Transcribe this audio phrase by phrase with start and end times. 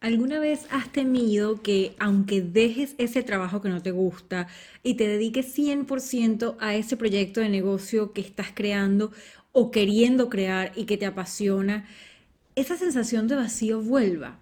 [0.00, 4.48] ¿Alguna vez has temido que aunque dejes ese trabajo que no te gusta
[4.82, 9.12] y te dediques 100% a ese proyecto de negocio que estás creando
[9.52, 11.84] o queriendo crear y que te apasiona,
[12.56, 14.38] esa sensación de vacío vuelva?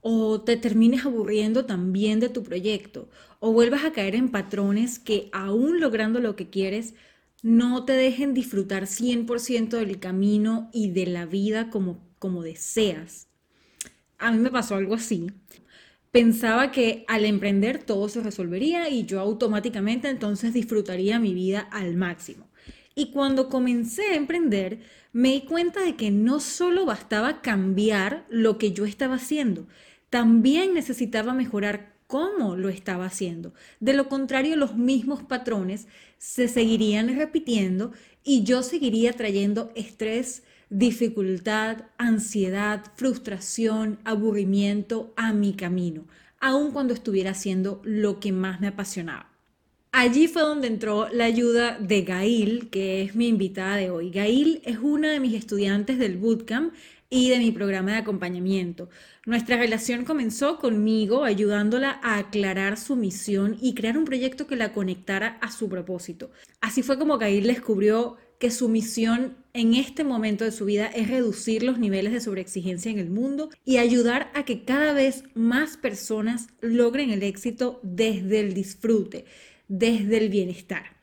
[0.00, 5.28] O te termines aburriendo también de tu proyecto, o vuelvas a caer en patrones que
[5.32, 6.94] aún logrando lo que quieres,
[7.42, 13.25] no te dejen disfrutar 100% del camino y de la vida como, como deseas
[14.18, 15.26] a mí me pasó algo así.
[16.10, 21.96] Pensaba que al emprender todo se resolvería y yo automáticamente entonces disfrutaría mi vida al
[21.96, 22.48] máximo.
[22.94, 24.80] Y cuando comencé a emprender,
[25.12, 29.66] me di cuenta de que no solo bastaba cambiar lo que yo estaba haciendo,
[30.08, 33.52] también necesitaba mejorar cómo lo estaba haciendo.
[33.80, 35.88] De lo contrario, los mismos patrones
[36.18, 37.92] se seguirían repitiendo
[38.24, 46.04] y yo seguiría trayendo estrés, dificultad, ansiedad, frustración, aburrimiento a mi camino,
[46.40, 49.30] aun cuando estuviera haciendo lo que más me apasionaba.
[49.92, 54.10] Allí fue donde entró la ayuda de Gail, que es mi invitada de hoy.
[54.10, 56.74] Gail es una de mis estudiantes del bootcamp
[57.08, 58.90] y de mi programa de acompañamiento.
[59.24, 64.72] Nuestra relación comenzó conmigo ayudándola a aclarar su misión y crear un proyecto que la
[64.72, 66.30] conectara a su propósito.
[66.60, 71.08] Así fue como Gail descubrió que su misión en este momento de su vida es
[71.08, 75.76] reducir los niveles de sobreexigencia en el mundo y ayudar a que cada vez más
[75.76, 79.24] personas logren el éxito desde el disfrute,
[79.68, 80.96] desde el bienestar.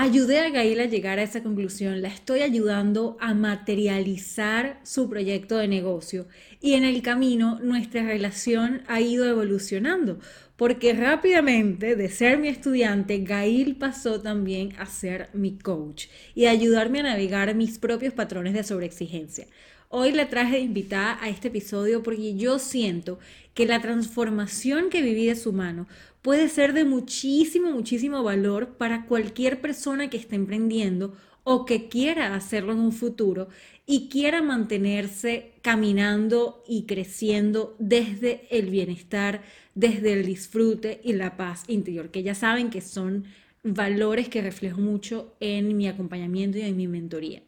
[0.00, 5.58] Ayudé a Gail a llegar a esa conclusión, la estoy ayudando a materializar su proyecto
[5.58, 6.28] de negocio
[6.60, 10.20] y en el camino nuestra relación ha ido evolucionando
[10.58, 16.50] porque rápidamente de ser mi estudiante, Gail pasó también a ser mi coach y a
[16.50, 19.46] ayudarme a navegar mis propios patrones de sobreexigencia.
[19.88, 23.20] Hoy la traje de invitada a este episodio porque yo siento
[23.54, 25.86] que la transformación que viví de su mano
[26.22, 32.34] puede ser de muchísimo, muchísimo valor para cualquier persona que esté emprendiendo o que quiera
[32.34, 33.48] hacerlo en un futuro
[33.90, 39.40] y quiera mantenerse caminando y creciendo desde el bienestar,
[39.74, 43.24] desde el disfrute y la paz interior, que ya saben que son
[43.62, 47.42] valores que reflejo mucho en mi acompañamiento y en mi mentoría,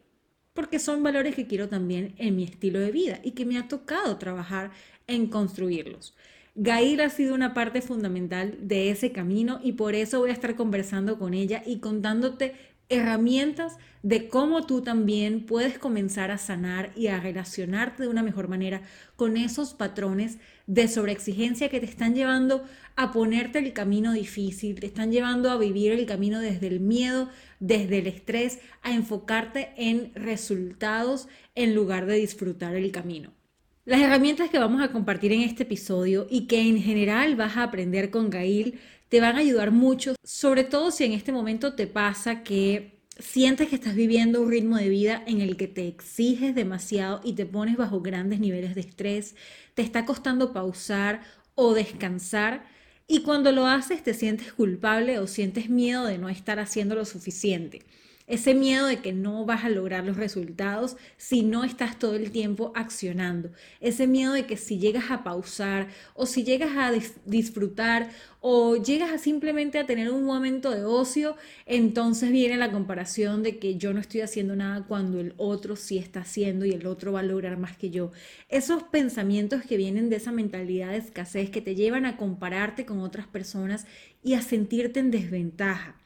[0.53, 3.67] porque son valores que quiero también en mi estilo de vida y que me ha
[3.67, 4.71] tocado trabajar
[5.05, 6.15] en construirlos.
[6.55, 10.55] Gail ha sido una parte fundamental de ese camino y por eso voy a estar
[10.55, 12.55] conversando con ella y contándote
[12.91, 18.47] herramientas de cómo tú también puedes comenzar a sanar y a relacionarte de una mejor
[18.47, 18.81] manera
[19.15, 20.37] con esos patrones
[20.67, 22.63] de sobreexigencia que te están llevando
[22.95, 27.29] a ponerte el camino difícil, te están llevando a vivir el camino desde el miedo,
[27.59, 33.31] desde el estrés, a enfocarte en resultados en lugar de disfrutar el camino.
[33.85, 37.63] Las herramientas que vamos a compartir en este episodio y que en general vas a
[37.63, 38.79] aprender con Gail
[39.11, 43.67] te van a ayudar mucho, sobre todo si en este momento te pasa que sientes
[43.67, 47.45] que estás viviendo un ritmo de vida en el que te exiges demasiado y te
[47.45, 49.35] pones bajo grandes niveles de estrés,
[49.73, 51.23] te está costando pausar
[51.55, 52.63] o descansar
[53.05, 57.03] y cuando lo haces te sientes culpable o sientes miedo de no estar haciendo lo
[57.03, 57.81] suficiente
[58.31, 62.31] ese miedo de que no vas a lograr los resultados si no estás todo el
[62.31, 66.93] tiempo accionando, ese miedo de que si llegas a pausar o si llegas a
[67.25, 68.09] disfrutar
[68.39, 73.59] o llegas a simplemente a tener un momento de ocio, entonces viene la comparación de
[73.59, 77.11] que yo no estoy haciendo nada cuando el otro sí está haciendo y el otro
[77.11, 78.13] va a lograr más que yo.
[78.47, 83.01] Esos pensamientos que vienen de esa mentalidad de escasez que te llevan a compararte con
[83.01, 83.85] otras personas
[84.23, 86.00] y a sentirte en desventaja.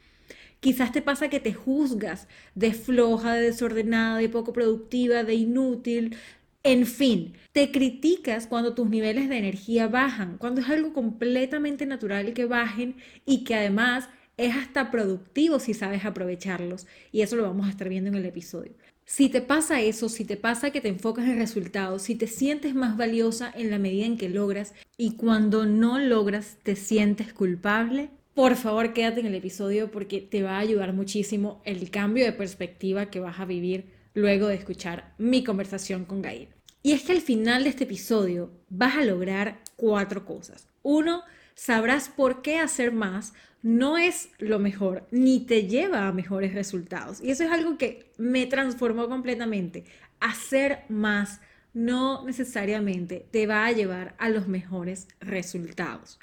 [0.60, 6.18] Quizás te pasa que te juzgas de floja, de desordenada, de poco productiva, de inútil.
[6.64, 12.34] En fin, te criticas cuando tus niveles de energía bajan, cuando es algo completamente natural
[12.34, 12.96] que bajen
[13.26, 16.88] y que además es hasta productivo si sabes aprovecharlos.
[17.12, 18.74] Y eso lo vamos a estar viendo en el episodio.
[19.06, 22.74] Si te pasa eso, si te pasa que te enfocas en resultados, si te sientes
[22.74, 28.09] más valiosa en la medida en que logras y cuando no logras te sientes culpable,
[28.35, 32.34] por favor quédate en el episodio porque te va a ayudar muchísimo el cambio de
[32.34, 36.49] perspectiva que vas a vivir luego de escuchar mi conversación con Gail.
[36.84, 40.67] Y es que al final de este episodio vas a lograr cuatro cosas.
[40.84, 41.23] Uno,
[41.55, 43.34] sabrás por qué hacer más
[43.64, 47.22] no es lo mejor ni te lleva a mejores resultados.
[47.22, 49.85] Y eso es algo que me transformó completamente.
[50.20, 51.40] Hacer más
[51.73, 56.20] no necesariamente te va a llevar a los mejores resultados.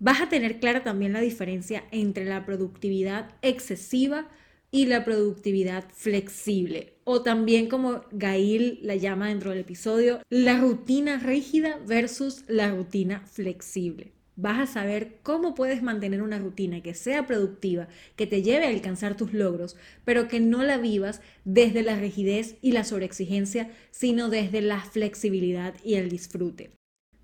[0.00, 4.28] Vas a tener clara también la diferencia entre la productividad excesiva
[4.70, 6.94] y la productividad flexible.
[7.02, 13.24] O también como Gail la llama dentro del episodio, la rutina rígida versus la rutina
[13.26, 14.12] flexible.
[14.36, 18.68] Vas a saber cómo puedes mantener una rutina que sea productiva, que te lleve a
[18.68, 24.28] alcanzar tus logros, pero que no la vivas desde la rigidez y la sobreexigencia, sino
[24.28, 26.77] desde la flexibilidad y el disfrute.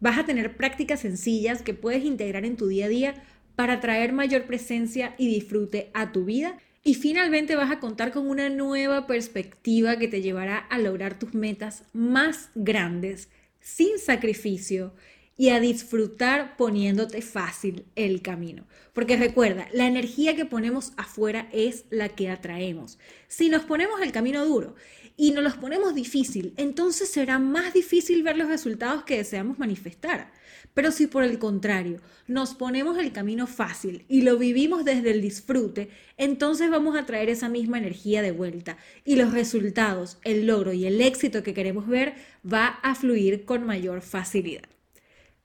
[0.04, 3.14] Vas a tener prácticas sencillas que puedes integrar en tu día a día
[3.56, 8.28] para traer mayor presencia y disfrute a tu vida y finalmente vas a contar con
[8.28, 13.30] una nueva perspectiva que te llevará a lograr tus metas más grandes,
[13.60, 14.92] sin sacrificio
[15.38, 18.66] y a disfrutar poniéndote fácil el camino.
[18.92, 22.98] Porque recuerda, la energía que ponemos afuera es la que atraemos.
[23.26, 24.74] Si nos ponemos el camino duro
[25.16, 30.32] y nos los ponemos difícil, entonces será más difícil ver los resultados que deseamos manifestar.
[30.74, 35.20] Pero si por el contrario nos ponemos el camino fácil y lo vivimos desde el
[35.22, 40.72] disfrute, entonces vamos a traer esa misma energía de vuelta y los resultados, el logro
[40.72, 42.14] y el éxito que queremos ver
[42.50, 44.64] va a fluir con mayor facilidad.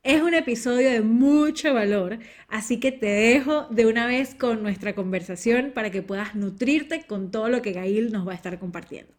[0.02, 4.96] Es un episodio de mucho valor, así que te dejo de una vez con nuestra
[4.96, 9.19] conversación para que puedas nutrirte con todo lo que Gail nos va a estar compartiendo.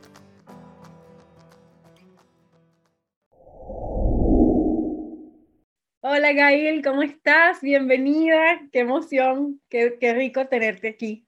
[6.03, 7.61] Hola Gail, ¿cómo estás?
[7.61, 11.27] Bienvenida, qué emoción, qué, rico tenerte aquí.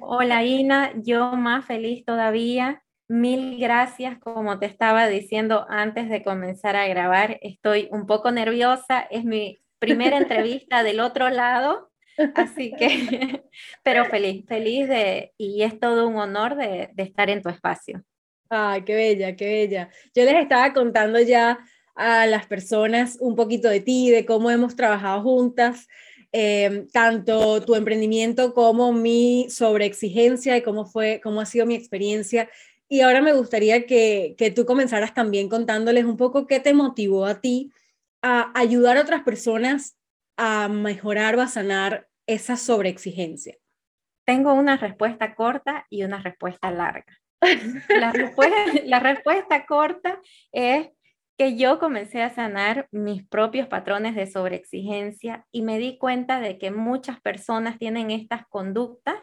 [0.00, 2.82] Hola Ina, yo más feliz todavía.
[3.06, 8.98] Mil gracias, como te estaba diciendo antes de comenzar a grabar, estoy un poco nerviosa,
[9.12, 11.92] es mi primera entrevista del otro lado,
[12.34, 13.44] así que,
[13.84, 18.02] pero feliz, feliz de, y es todo un honor de, de estar en tu espacio.
[18.48, 19.88] Ay, qué bella, qué bella.
[20.16, 21.60] Yo les estaba contando ya
[21.96, 25.88] a las personas un poquito de ti, de cómo hemos trabajado juntas,
[26.32, 32.48] eh, tanto tu emprendimiento como mi sobreexigencia y cómo fue, cómo ha sido mi experiencia.
[32.88, 37.24] Y ahora me gustaría que, que tú comenzaras también contándoles un poco qué te motivó
[37.24, 37.72] a ti
[38.22, 39.96] a ayudar a otras personas
[40.36, 43.56] a mejorar o a sanar esa sobreexigencia.
[44.26, 47.06] Tengo una respuesta corta y una respuesta larga.
[47.88, 50.20] La respuesta, la respuesta corta
[50.52, 50.88] es
[51.36, 56.58] que yo comencé a sanar mis propios patrones de sobreexigencia y me di cuenta de
[56.58, 59.16] que muchas personas tienen estas conductas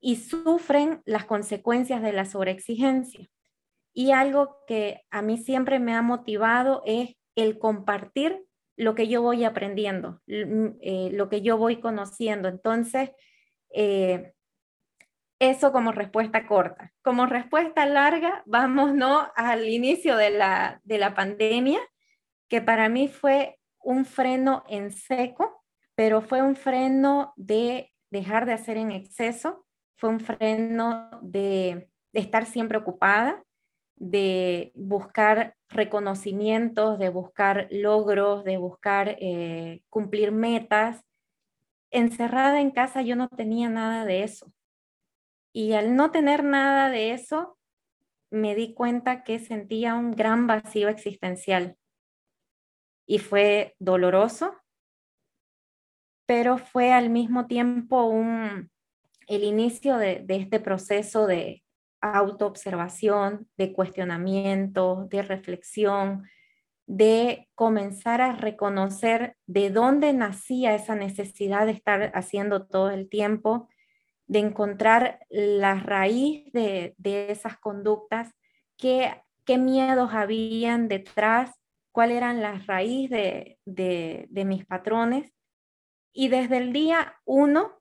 [0.00, 3.26] y sufren las consecuencias de la sobreexigencia.
[3.94, 8.44] Y algo que a mí siempre me ha motivado es el compartir
[8.76, 12.48] lo que yo voy aprendiendo, eh, lo que yo voy conociendo.
[12.48, 13.12] Entonces,
[13.72, 14.33] eh,
[15.50, 16.92] eso como respuesta corta.
[17.02, 19.30] Como respuesta larga, vamos ¿no?
[19.36, 21.80] al inicio de la, de la pandemia,
[22.48, 25.64] que para mí fue un freno en seco,
[25.94, 29.64] pero fue un freno de dejar de hacer en exceso,
[29.96, 33.42] fue un freno de, estar siempre ocupada,
[33.96, 41.02] de buscar reconocimientos, de buscar logros, de buscar eh, cumplir metas.
[41.90, 44.52] Encerrada en casa yo no tenía nada de eso.
[45.56, 47.56] Y al no tener nada de eso,
[48.28, 51.76] me di cuenta que sentía un gran vacío existencial.
[53.06, 54.52] Y fue doloroso,
[56.26, 58.68] pero fue al mismo tiempo un,
[59.28, 61.62] el inicio de, de este proceso de
[62.00, 66.28] autoobservación, de cuestionamiento, de reflexión,
[66.86, 73.68] de comenzar a reconocer de dónde nacía esa necesidad de estar haciendo todo el tiempo
[74.26, 78.32] de encontrar la raíz de, esas conductas,
[78.76, 81.52] qué, qué, miedos habían detrás,
[81.92, 85.32] cuál eran las raíces de, mis patrones.
[86.12, 87.80] Y desde el día uno,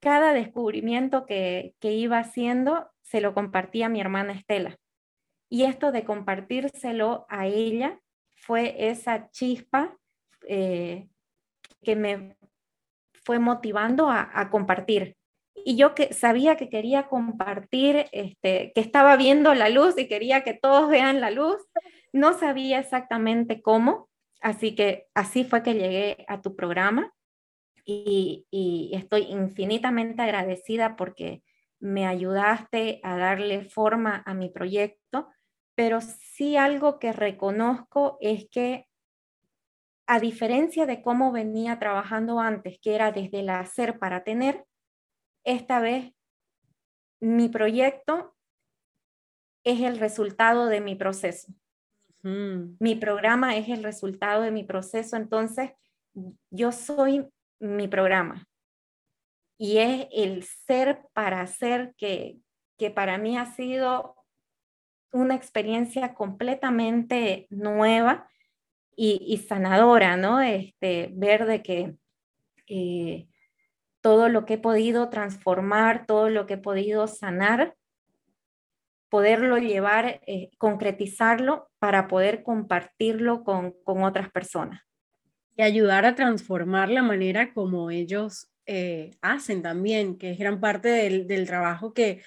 [0.00, 4.78] cada descubrimiento que, iba haciendo se lo compartía a mi hermana Estela.
[5.48, 8.00] Y esto de compartírselo a ella
[8.34, 9.96] fue esa chispa
[10.48, 11.08] eh,
[11.82, 12.36] que me
[13.24, 15.16] fue motivando a compartir
[15.64, 20.42] y yo que sabía que quería compartir, este, que estaba viendo la luz y quería
[20.44, 21.56] que todos vean la luz,
[22.12, 24.08] No sabía exactamente cómo,
[24.40, 27.12] así que así fue que llegué a tu programa
[27.84, 31.42] y, y estoy infinitamente agradecida porque
[31.80, 35.28] me ayudaste a darle forma a mi proyecto,
[35.74, 38.86] pero sí algo que reconozco es que
[40.06, 44.64] a diferencia de cómo venía trabajando antes, que era desde el hacer para tener,
[45.44, 46.12] esta vez
[47.20, 48.34] mi proyecto
[49.64, 51.52] es el resultado de mi proceso.
[52.22, 55.72] Mi programa es el resultado de mi proceso, entonces
[56.50, 57.28] yo soy
[57.60, 58.46] mi programa.
[59.58, 62.38] Y es el ser para hacer que,
[62.78, 64.16] que para mí ha sido
[65.12, 68.28] una experiencia completamente nueva
[68.96, 70.40] y, sanadora, ¿no?
[70.40, 71.96] Este, ver de que
[72.68, 73.28] eh,
[74.04, 77.74] todo lo que he podido transformar, todo lo que he podido sanar,
[79.08, 84.82] poderlo llevar, eh, concretizarlo para poder compartirlo con, otras personas.
[85.56, 90.90] Y ayudar a transformar la manera como ellos eh, hacen también, que es gran parte
[90.90, 92.20] del, trabajo que,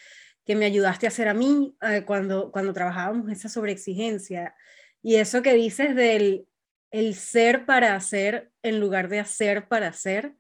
[0.48, 4.56] que, me ayudaste a hacer a mí cuando, cuando trabajábamos esa sobreexigencia.
[5.04, 6.48] Y eso que dices del
[6.90, 10.34] el ser para hacer en lugar de hacer para hacer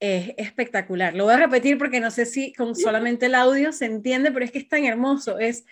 [0.00, 1.14] es espectacular.
[1.14, 4.44] Lo voy a repetir porque no sé si con solamente el audio se entiende, pero
[4.44, 5.38] es que es tan hermoso.
[5.38, 5.64] Es,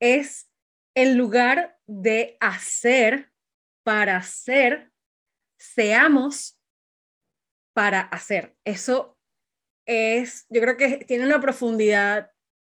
[0.00, 0.50] es
[0.94, 3.30] en lugar de hacer
[3.82, 4.90] para hacer,
[5.58, 6.58] seamos
[7.72, 8.56] para hacer.
[8.64, 9.18] Eso
[9.86, 12.30] es, yo creo que tiene una profundidad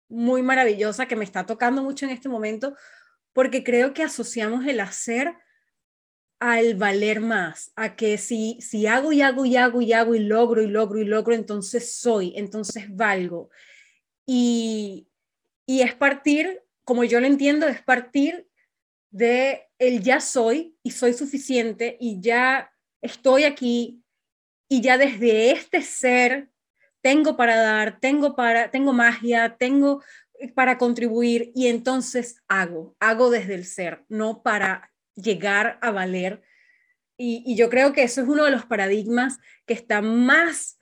[0.09, 2.77] muy maravillosa que me está tocando mucho en este momento,
[3.33, 5.35] porque creo que asociamos el hacer
[6.43, 10.19] al valer más, a que si, si hago y hago y hago y hago y
[10.19, 13.49] logro y logro y logro, entonces soy, entonces valgo.
[14.27, 15.07] Y,
[15.67, 18.49] y es partir, como yo lo entiendo, es partir
[19.13, 24.03] de el ya soy y soy suficiente y ya estoy aquí
[24.69, 26.51] y ya desde este ser
[27.03, 30.03] tengo para dar, tengo para tengo magia, tengo
[30.57, 36.43] para contribuir y entonces hago, hago desde el ser, no para llegar a valer.
[37.17, 40.79] Y, yo creo que eso es uno de los paradigmas que está más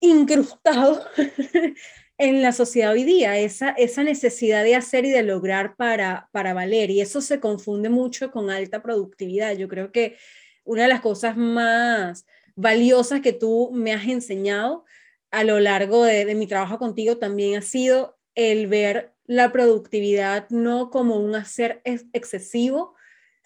[0.00, 1.04] incrustado
[2.18, 6.54] en la sociedad hoy día, esa, esa necesidad de hacer y de lograr para, para
[6.54, 6.90] valer.
[6.90, 9.56] Y eso se confunde mucho con alta productividad.
[9.56, 10.16] Yo creo que
[10.64, 12.26] una de las cosas más
[12.56, 14.84] valiosas que tú me has enseñado
[15.30, 20.48] a lo largo de, de mi trabajo contigo también ha sido el ver la productividad
[20.50, 22.94] no como un hacer excesivo,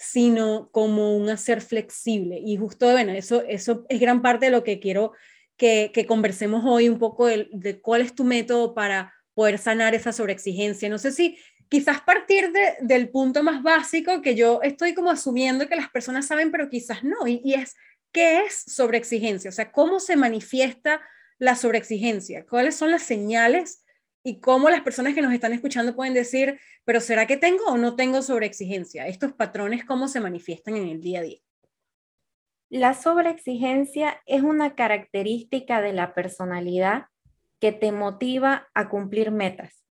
[0.03, 2.41] sino como un hacer flexible.
[2.45, 5.13] Y justo, bueno, eso, eso es gran parte de lo que quiero
[5.57, 10.89] que, conversemos hoy un poco de, cuál es tu método para poder sanar esa sobreexigencia.
[10.89, 15.77] No sé si quizás partir del punto más básico que yo estoy como asumiendo que
[15.77, 17.77] las personas saben, pero quizás no, y, y es,
[18.11, 19.51] ¿qué es sobreexigencia?
[19.51, 21.01] O sea, ¿cómo se manifiesta
[21.39, 22.45] la sobreexigencia?
[22.45, 23.85] ¿Cuáles son las señales
[24.25, 27.77] y cómo las personas que nos están escuchando pueden decir, pero ¿será que tengo o
[27.77, 29.07] no tengo sobreexigencia?
[29.07, 31.41] Estos patrones, ¿cómo se manifiestan en el día a día?
[32.71, 37.07] La sobreexigencia es una característica de la personalidad
[37.61, 39.85] que te motiva a cumplir metas.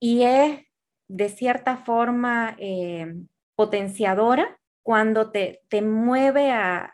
[0.00, 0.60] Y es
[1.08, 3.14] de cierta forma eh,
[3.54, 6.92] potenciadora cuando te, te mueve a,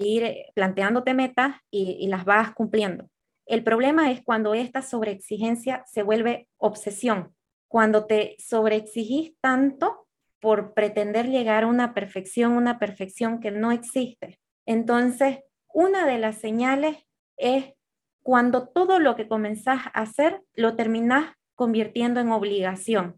[0.00, 3.10] ir planteándote metas y las vas cumpliendo.
[3.48, 7.34] El problema es cuando esta sobreexigencia se vuelve obsesión,
[7.66, 10.06] cuando te sobreexigís tanto
[10.38, 14.38] por pretender llegar a una perfección, una perfección que no existe.
[14.66, 15.38] Entonces,
[15.72, 16.98] una de las señales
[17.38, 17.72] es
[18.22, 23.16] cuando todo lo que comenzás a hacer lo terminás convirtiendo en obligación.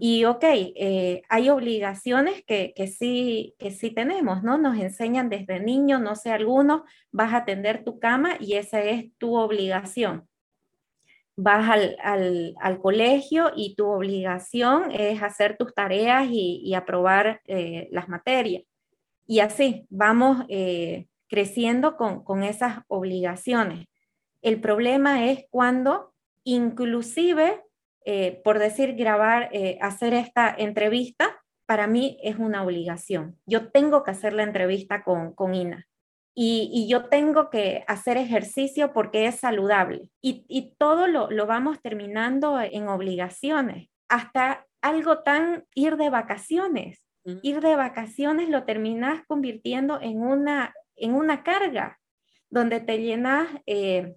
[0.00, 4.58] Y ok, eh, hay obligaciones que, sí, que sí tenemos, ¿no?
[4.58, 9.06] Nos enseñan desde niño, no sé, algunos, vas a atender tu cama y esa es
[9.18, 10.28] tu obligación.
[11.36, 11.68] Vas
[12.02, 18.64] al, colegio y tu obligación es hacer tus tareas y, aprobar eh, las materias.
[19.26, 23.86] Y así vamos eh, creciendo con, con esas obligaciones.
[24.42, 26.12] El problema es cuando
[26.44, 27.62] inclusive
[28.04, 33.38] eh, por decir, grabar, eh, hacer esta entrevista, para mí es una obligación.
[33.44, 35.86] Yo tengo que hacer la entrevista con, con Ina.
[36.40, 40.08] Y, yo tengo que hacer ejercicio porque es saludable.
[40.22, 43.88] Y, todo lo, lo, vamos terminando en obligaciones.
[44.08, 47.04] Hasta algo tan ir de vacaciones.
[47.42, 51.98] Ir de vacaciones lo terminas convirtiendo en una, en una carga,
[52.50, 54.14] donde te llenas, eh,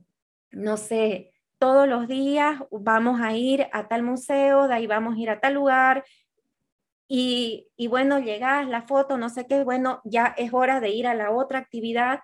[0.51, 1.30] no sé,
[1.61, 5.39] todos los días vamos a ir a tal museo, de ahí vamos a ir a
[5.39, 6.03] tal lugar,
[7.07, 11.05] y, y, bueno, llegas, la foto, no sé qué, bueno, ya es hora de ir
[11.05, 12.21] a la otra actividad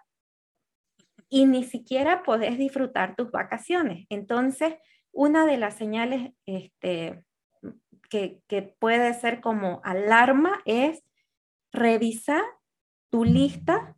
[1.30, 4.08] y ni siquiera podés disfrutar tus vacaciones.
[4.10, 4.74] Entonces,
[5.12, 7.24] una de las señales este,
[8.10, 11.04] que, que puede ser como alarma es
[11.72, 12.44] revisar
[13.12, 13.96] tu lista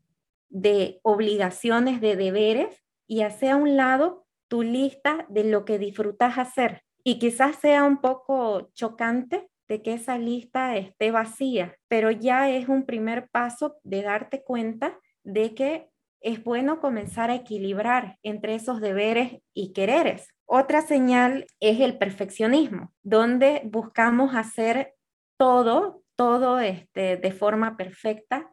[0.49, 6.37] de obligaciones, de deberes y hacer a un lado tu lista de lo que disfrutas
[6.37, 6.83] hacer.
[7.03, 12.67] Y quizás sea un poco chocante de que esa lista esté vacía, pero ya es
[12.67, 15.89] un primer paso de darte cuenta de que
[16.21, 20.27] es bueno comenzar a equilibrar entre esos deberes y quereres.
[20.45, 24.95] Otra señal es el perfeccionismo, donde buscamos hacer
[25.37, 28.51] todo, todo este, de forma perfecta.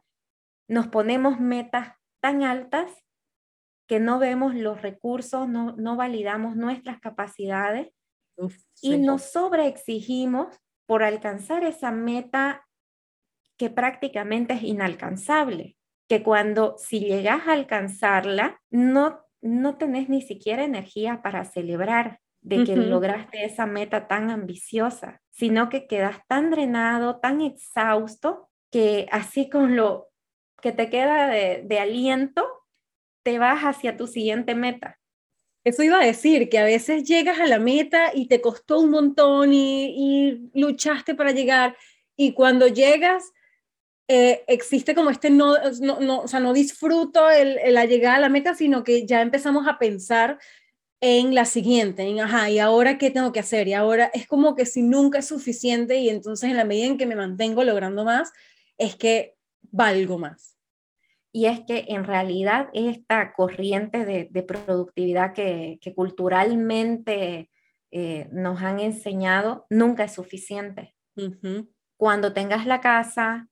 [0.68, 2.92] Nos ponemos metas tan altas
[3.86, 7.88] que no vemos los recursos, no, no validamos nuestras capacidades
[8.82, 10.54] y nos sobreexigimos
[10.86, 12.66] por alcanzar esa meta
[13.56, 15.76] que prácticamente es inalcanzable,
[16.08, 22.62] que cuando si llegas a alcanzarla, no, no tenés ni siquiera energía para celebrar de
[22.62, 29.50] que lograste esa meta tan ambiciosa, sino que quedas tan drenado, tan exhausto, que así
[29.50, 30.10] con lo
[30.62, 32.46] que te queda de, de aliento,
[33.26, 35.00] te vas hacia tu siguiente meta.
[35.64, 38.90] Eso iba a decir, que a veces llegas a la meta y te costó un
[38.90, 41.76] montón y, luchaste para llegar
[42.16, 43.32] y cuando llegas
[44.06, 48.28] eh, existe como este no, no, o sea, no disfruto el, la llegada a la
[48.28, 50.38] meta, sino que ya empezamos a pensar
[51.00, 53.66] en la siguiente, en, ajá, ¿y ahora qué tengo que hacer?
[53.66, 56.96] Y ahora es como que si nunca es suficiente y entonces en la medida en
[56.96, 58.32] que me mantengo logrando más,
[58.78, 59.34] es que
[59.72, 60.55] valgo más
[61.36, 67.50] y es que en realidad esta corriente de, productividad que, culturalmente
[67.90, 70.94] eh, nos han enseñado nunca es suficiente.
[71.98, 73.48] Cuando tengas la casa,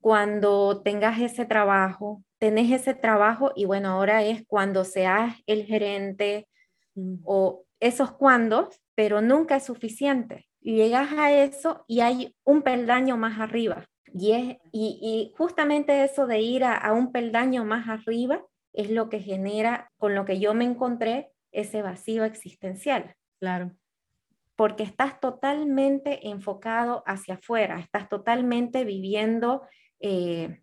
[0.00, 6.48] cuando tengas ese trabajo, tenés ese trabajo y bueno, ahora es cuando seas el gerente
[6.96, 7.18] mm.
[7.22, 10.48] o esos cuando, pero nunca es suficiente.
[10.62, 13.86] Llegas a eso y hay un peldaño más arriba.
[14.12, 19.90] Y, y, justamente eso de ir a, un peldaño más arriba es lo que genera,
[19.98, 23.14] con lo que yo me encontré, ese vacío existencial.
[23.40, 23.72] Claro.
[24.56, 29.62] Porque estás totalmente enfocado hacia afuera, estás totalmente viviendo
[30.00, 30.60] eh,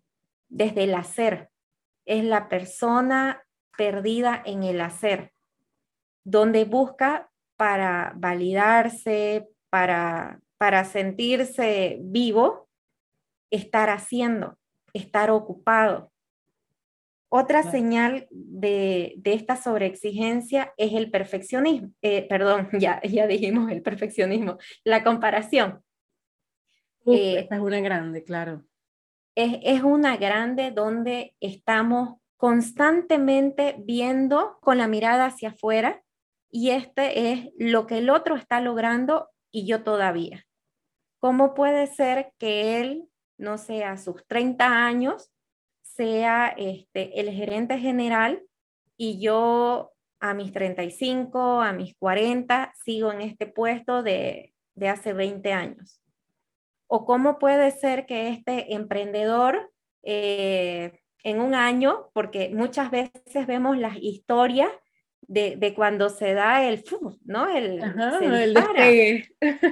[0.48, 1.50] desde el hacer.
[2.04, 3.42] Es la persona
[3.76, 5.32] perdida en el hacer,
[6.24, 12.67] donde busca para validarse, para, para sentirse vivo,
[13.50, 14.58] estar haciendo,
[14.92, 16.12] estar ocupado.
[17.30, 24.58] Otra señal de, esta sobreexigencia es el perfeccionismo, eh, perdón, ya, ya dijimos el perfeccionismo,
[24.84, 25.82] la comparación.
[27.06, 28.64] Eh, esta es una grande, claro.
[29.34, 36.02] Es, es una grande donde estamos constantemente viendo con la mirada hacia afuera
[36.50, 40.46] y este es lo que el otro está logrando y yo todavía.
[41.20, 43.07] ¿Cómo puede ser que él
[43.38, 45.32] no sé, a sus 30 años,
[45.82, 48.42] sea este, el gerente general
[48.96, 54.52] y yo a mis 35, a mis 40, sigo en este puesto de,
[54.86, 56.02] hace 20 años.
[56.86, 59.72] O cómo puede ser que este emprendedor
[60.02, 64.70] eh, en un año, porque muchas veces vemos las historias
[65.22, 66.84] de, cuando se da el,
[67.24, 67.48] ¿no?
[67.48, 67.82] El,
[68.22, 69.28] el despegue.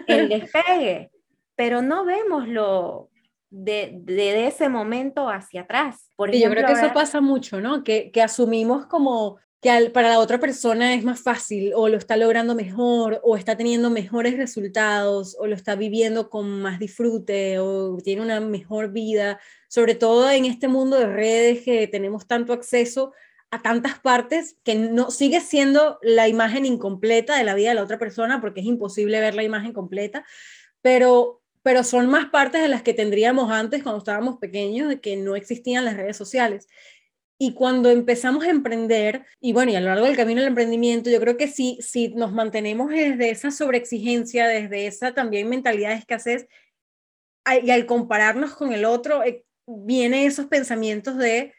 [0.07, 1.11] El despegue.
[1.57, 3.11] Pero no vemos lo,
[3.57, 6.11] de, ese momento hacia atrás.
[6.17, 7.83] Por yo creo que eso pasa mucho, ¿no?
[7.83, 12.55] Que, asumimos como que para la otra persona es más fácil o lo está logrando
[12.55, 18.23] mejor o está teniendo mejores resultados o lo está viviendo con más disfrute o tiene
[18.23, 23.13] una mejor vida, sobre todo en este mundo de redes que tenemos tanto acceso
[23.51, 27.85] a tantas partes que no sigue siendo la imagen incompleta de la vida de la
[27.85, 30.27] otra persona porque es imposible ver la imagen completa,
[30.83, 35.17] pero pero son más partes de las que tendríamos antes cuando estábamos pequeños, de que
[35.17, 36.69] no existían las redes sociales.
[37.41, 41.11] Y cuando empezamos a emprender, y bueno, y a lo largo del camino del emprendimiento,
[41.11, 45.97] yo creo que sí, si nos mantenemos desde esa sobreexigencia, desde esa también mentalidad de
[45.97, 46.47] escasez,
[47.61, 51.53] y al compararnos con el otro, eh, vienen esos pensamientos de,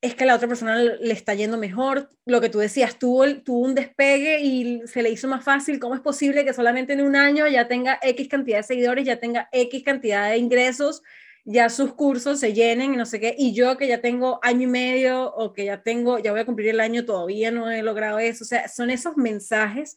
[0.00, 2.08] es que a la otra persona le está yendo mejor.
[2.24, 5.80] Lo que tú decías, tuvo, un despegue y se le hizo más fácil.
[5.80, 9.18] ¿Cómo es posible que solamente en un año ya tenga X cantidad de seguidores, ya
[9.18, 11.02] tenga X cantidad de ingresos?
[11.50, 14.64] ya sus cursos se llenen y no sé qué, y yo que ya tengo año
[14.64, 17.82] y medio o que ya tengo, ya voy a cumplir el año, todavía no he
[17.82, 19.96] logrado eso, o sea, son esos mensajes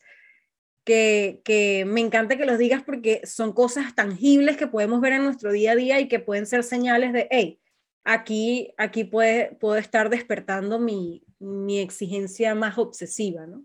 [0.86, 5.26] que, que me encanta que los digas porque son cosas tangibles que podemos ver en
[5.26, 7.61] nuestro día a día y que pueden ser señales de, hey,
[8.04, 13.64] aquí, aquí puede, puedo estar despertando mi, mi exigencia más obsesiva, ¿no?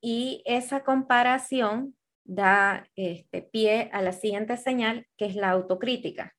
[0.00, 6.36] Y esa comparación da este, pie a la siguiente señal, que es la autocrítica.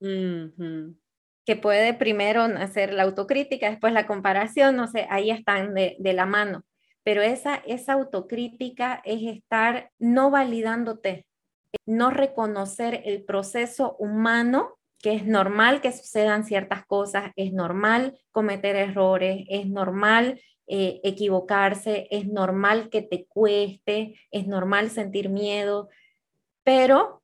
[0.00, 6.12] Que puede primero hacer la autocrítica, después la comparación, no sé, ahí están de, de
[6.12, 6.64] la mano.
[7.02, 11.26] Pero esa, esa autocrítica es estar no validándote,
[11.86, 18.76] no reconocer el proceso humano que es normal que sucedan ciertas cosas, es normal cometer
[18.76, 25.88] errores, es normal eh, equivocarse, es normal que te cueste, es normal sentir miedo,
[26.62, 27.22] pero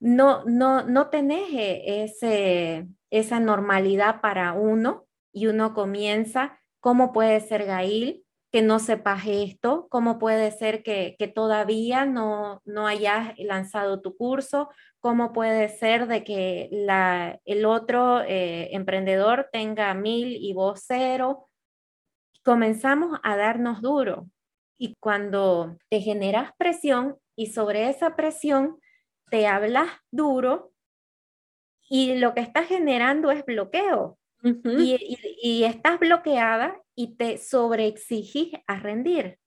[0.00, 7.40] no, no, no tenés eh, ese, esa normalidad para uno y uno comienza, ¿cómo puede
[7.40, 8.21] ser Gail?
[8.52, 14.14] Que no sepas esto, cómo puede ser que, que, todavía no, no hayas lanzado tu
[14.14, 14.68] curso,
[15.00, 21.48] cómo puede ser de que la, el otro eh, emprendedor tenga mil y vos cero.
[22.44, 24.28] Comenzamos a darnos duro
[24.76, 28.78] y cuando te generas presión y sobre esa presión
[29.30, 30.72] te hablas duro
[31.88, 34.18] y lo que estás generando es bloqueo.
[34.42, 39.38] y, y, y, estás bloqueada y te sobreexigís a rendir,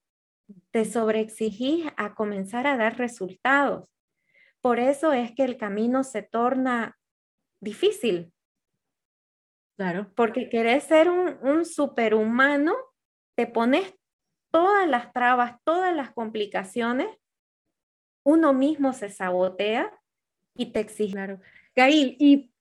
[0.72, 3.88] te sobreexigís a comenzar a dar resultados.
[4.62, 6.98] Por eso es que el camino se torna
[7.60, 8.34] difícil.
[9.78, 10.12] Claro.
[10.16, 12.76] Porque querés ser un, un superhumano,
[13.36, 13.94] te pones
[14.52, 17.10] todas las trabas, todas las complicaciones,
[18.24, 19.92] uno mismo se sabotea
[20.56, 21.14] y te exige.
[21.14, 21.40] Claro.
[21.76, 22.52] Gail, y,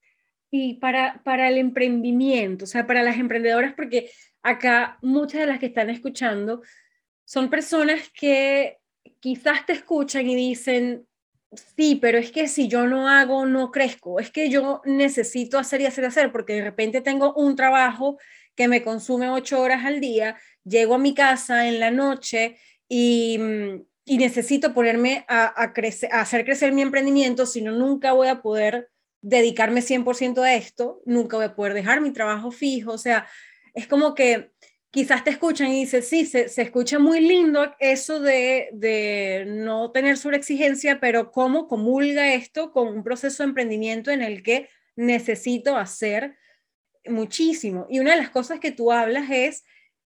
[0.57, 5.59] y para, para el emprendimiento, o sea, para las emprendedoras, porque acá muchas de las
[5.59, 6.63] que están escuchando
[7.25, 8.79] son personas que
[9.19, 11.09] quizás te escuchan y dicen,
[11.77, 15.81] sí, pero es que si yo no hago, no crezco, es que yo necesito hacer
[15.81, 18.17] y hacer y hacer, porque de repente tengo un trabajo
[18.55, 23.39] que me consume ocho horas al día, llego a mi casa en la noche y,
[23.41, 28.13] mm, y necesito ponerme a, a, crecer, a hacer crecer mi emprendimiento, si no, nunca
[28.13, 28.89] voy a poder
[29.25, 33.27] dedicarme 100% a esto, nunca voy a poder dejar mi trabajo fijo, o sea,
[33.73, 34.53] es como que
[34.91, 39.91] quizás te escuchan y dices, sí, se, se escucha muy lindo eso de, de no
[39.93, 45.77] tener sobreexigencia, pero ¿cómo comulga esto con un proceso de emprendimiento en el que necesito
[45.77, 46.37] hacer
[47.07, 47.87] muchísimo?
[47.89, 49.65] Y una de las cosas que tú hablas es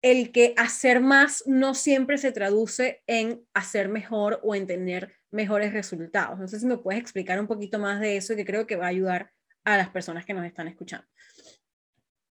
[0.02, 5.74] el que hacer más no siempre se traduce en hacer mejor o en tener mejores
[5.74, 6.40] resultados.
[6.40, 8.86] No sé si me puedes explicar un poquito más de eso que creo que va
[8.86, 9.32] a ayudar
[9.64, 11.08] a las personas que nos están escuchando.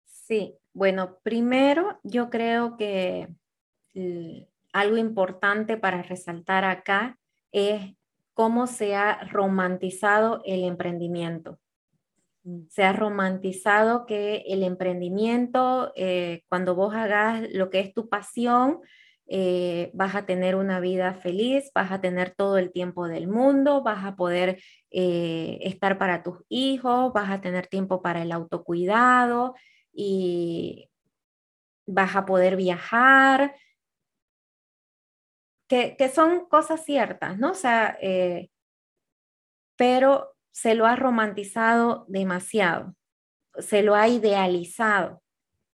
[0.06, 3.28] Sí, bueno, primero yo creo que
[4.74, 7.20] algo importante para resaltar acá
[7.52, 7.96] es
[8.34, 11.60] cómo se ha romantizado el emprendimiento.
[12.44, 12.62] Mm.
[12.70, 18.80] Se ha romantizado que el emprendimiento, eh, cuando vos hagas lo que es tu pasión,
[19.28, 23.84] eh, vas a tener una vida feliz, vas a tener todo el tiempo del mundo,
[23.84, 24.60] vas a poder
[24.92, 29.56] eh, estar para tus hijos, vas a tener tiempo para el autocuidado,
[29.94, 30.90] y
[31.86, 33.56] vas a poder viajar,
[35.68, 37.52] que, son cosas ciertas, ¿no?
[37.52, 37.98] O sea,
[39.76, 42.96] pero se lo ha romantizado demasiado,
[43.58, 45.22] se lo ha idealizado.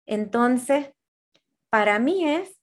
[0.06, 0.92] Entonces,
[1.70, 2.60] para mí es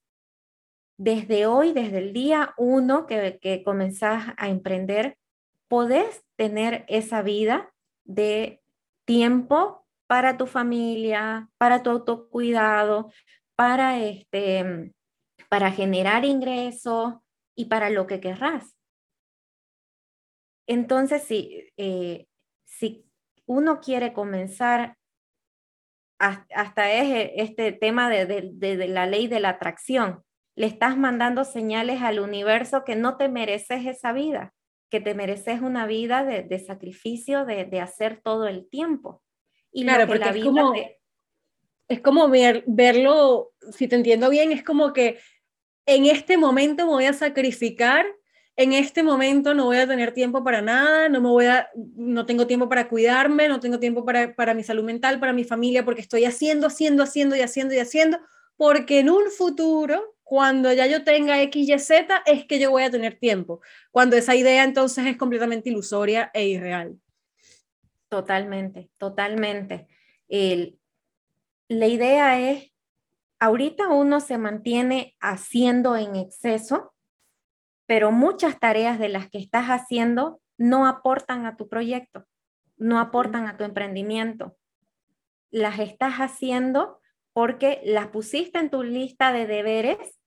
[0.99, 5.17] desde hoy, desde el día uno que, que comenzás a emprender,
[5.69, 7.73] podés tener esa vida
[8.05, 8.61] de
[9.07, 13.13] tiempo para tu familia, para tu autocuidado,
[13.55, 14.93] para, este,
[15.49, 17.15] para generar ingresos
[17.55, 18.75] y para lo que querrás.
[20.67, 22.27] Entonces, si, eh,
[22.65, 23.07] si
[23.47, 24.97] uno quiere comenzar,
[26.19, 30.23] hasta es este tema de, de la ley de la atracción,
[30.55, 34.53] le estás mandando señales al universo que no te mereces esa vida,
[34.91, 39.23] que te mereces una vida de, sacrificio, de, hacer todo el tiempo.
[39.73, 40.75] Y claro, porque es como,
[41.89, 45.19] es como ver, verlo, si te entiendo bien, es como que
[45.87, 48.05] en este momento me voy a sacrificar,
[48.61, 52.27] en este momento no voy a tener tiempo para nada, no, me voy a, no
[52.27, 55.83] tengo tiempo para cuidarme, no tengo tiempo para, para mi salud mental, para mi familia,
[55.83, 58.19] porque estoy haciendo, haciendo, haciendo y haciendo y haciendo,
[58.59, 62.83] porque en un futuro cuando ya yo tenga X, Y, Z, es que yo voy
[62.83, 63.63] a tener tiempo.
[63.91, 67.01] Cuando esa idea entonces es completamente ilusoria e irreal.
[68.11, 69.89] Totalmente, totalmente.
[70.29, 72.71] la idea es,
[73.39, 76.93] ahorita uno se mantiene haciendo en exceso,
[77.91, 82.25] pero muchas tareas de las que estás haciendo no aportan a tu proyecto,
[82.77, 84.57] no aportan a tu emprendimiento.
[85.51, 87.01] Las estás haciendo
[87.33, 90.21] porque las pusiste en tu lista de deberes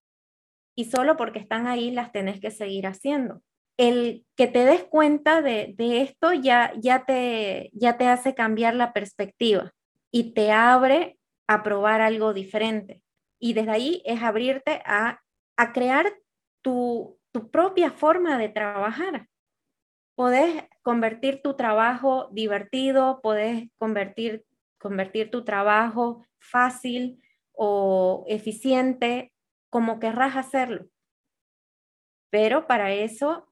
[0.75, 3.41] y solo porque están ahí las tenés que seguir haciendo.
[3.77, 8.91] El que te des cuenta de, esto ya, ya, te, ya te hace cambiar la
[8.91, 9.71] perspectiva
[10.11, 13.01] y te abre a probar algo diferente.
[13.39, 15.21] Y desde ahí es abrirte a,
[15.55, 16.13] a crear
[16.61, 19.27] tu, tu propia forma de trabajar.
[20.15, 24.45] Podés convertir tu trabajo divertido, podés convertir,
[24.77, 29.33] convertir tu trabajo fácil o eficiente
[29.69, 30.85] como querrás hacerlo.
[32.29, 33.51] Pero para eso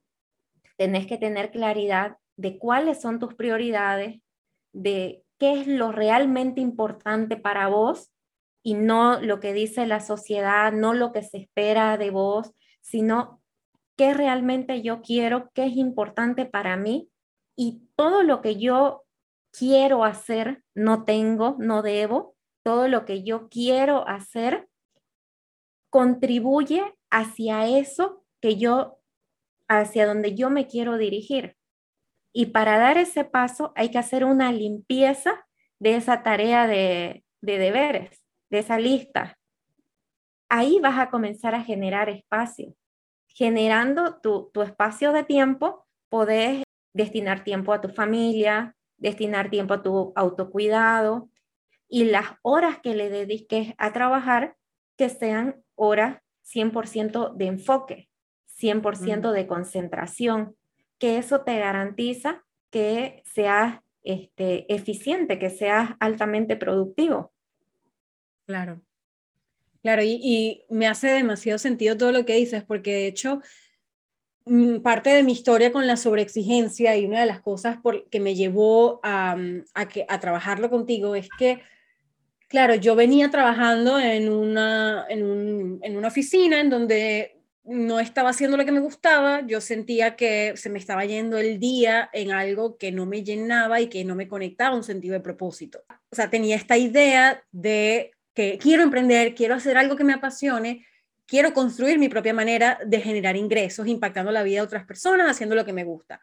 [0.76, 4.20] tenés que tener claridad de cuáles son tus prioridades,
[4.72, 8.12] de qué es lo realmente importante para vos
[8.62, 13.41] y no lo que dice la sociedad, no lo que se espera de vos, sino
[13.96, 17.10] qué realmente yo quiero, qué es importante para mí
[17.56, 19.04] y todo lo que yo
[19.52, 24.68] quiero hacer, no tengo, no debo, todo lo que yo quiero hacer
[25.90, 28.98] contribuye hacia eso que yo,
[29.68, 31.56] hacia donde yo me quiero dirigir.
[32.32, 35.46] Y para dar ese paso hay que hacer una limpieza
[35.78, 39.38] de esa tarea de, deberes, de esa lista.
[40.48, 42.74] Ahí vas a comenzar a generar espacio.
[43.34, 49.82] Generando tu, tu espacio de tiempo, podés destinar tiempo a tu familia, destinar tiempo a
[49.82, 51.30] tu autocuidado
[51.88, 54.56] y las horas que le dediques a trabajar
[54.96, 58.10] que sean horas 100% de enfoque,
[58.46, 60.56] 100% de concentración,
[60.98, 67.32] que eso te garantiza que seas este, eficiente, que seas altamente productivo.
[68.46, 68.80] Claro.
[69.82, 73.40] Claro, y, me hace demasiado sentido todo lo que dices, porque de hecho,
[74.46, 78.20] mm, parte de mi historia con la sobreexigencia y una de las cosas por, que
[78.20, 79.36] me llevó a,
[79.74, 81.60] a, que, a trabajarlo contigo es que
[82.52, 88.66] Claro, yo venía trabajando en una, en, una oficina en donde no estaba haciendo lo
[88.66, 92.92] que me gustaba, yo sentía que se me estaba yendo el día en algo que
[92.92, 95.82] no me llenaba y que no me conectaba a un sentido de propósito.
[96.10, 100.86] O sea, tenía esta idea de que quiero emprender, quiero hacer algo que me apasione,
[101.26, 105.54] quiero construir mi propia manera de generar ingresos, impactando la vida de otras personas, haciendo
[105.54, 106.20] lo que me gusta.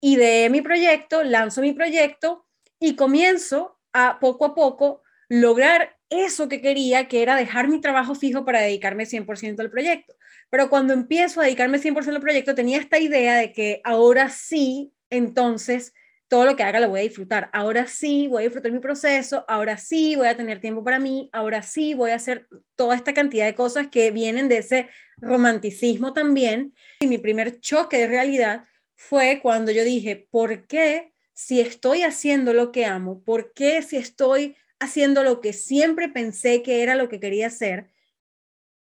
[0.00, 2.46] Y de mi proyecto, lanzo mi proyecto
[2.78, 8.14] y comienzo a poco a poco lograr eso que quería, que era dejar mi trabajo
[8.14, 10.14] fijo para dedicarme 100% al proyecto.
[10.50, 14.92] Pero cuando empiezo a dedicarme 100% al proyecto, tenía esta idea de que ahora sí,
[15.08, 15.94] entonces,
[16.30, 17.50] todo lo que haga lo voy a disfrutar.
[17.52, 21.28] Ahora sí voy a disfrutar mi proceso, ahora sí voy a tener tiempo para mí,
[21.32, 26.12] ahora sí voy a hacer toda esta cantidad de cosas que vienen de ese romanticismo
[26.12, 26.72] también.
[27.00, 28.64] Y mi primer choque de realidad
[28.94, 33.24] fue cuando yo dije, ¿por qué si estoy haciendo lo que amo?
[33.24, 37.90] ¿Por qué si estoy haciendo lo que siempre pensé que era lo que quería hacer,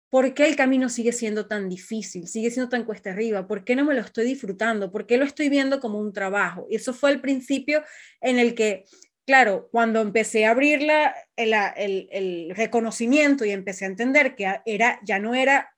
[0.10, 2.28] ¿por qué el camino sigue siendo tan difícil?
[2.28, 3.48] Sigue siendo tan cuesta arriba.
[3.48, 4.92] ¿Por qué no me lo estoy disfrutando?
[4.92, 6.68] ¿Por qué lo estoy viendo como un trabajo?
[6.70, 7.84] Y eso fue el principio
[8.22, 8.86] en el que,
[9.26, 10.88] claro, cuando empecé a abrir
[11.36, 15.76] el, reconocimiento y empecé a entender que era, ya no era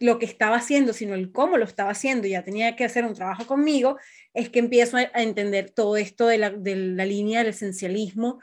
[0.00, 3.14] lo que estaba haciendo, sino el cómo lo estaba haciendo, ya tenía que hacer un
[3.14, 3.98] trabajo conmigo,
[4.32, 8.40] es que empiezo a, entender todo esto de la, de la línea del esencialismo,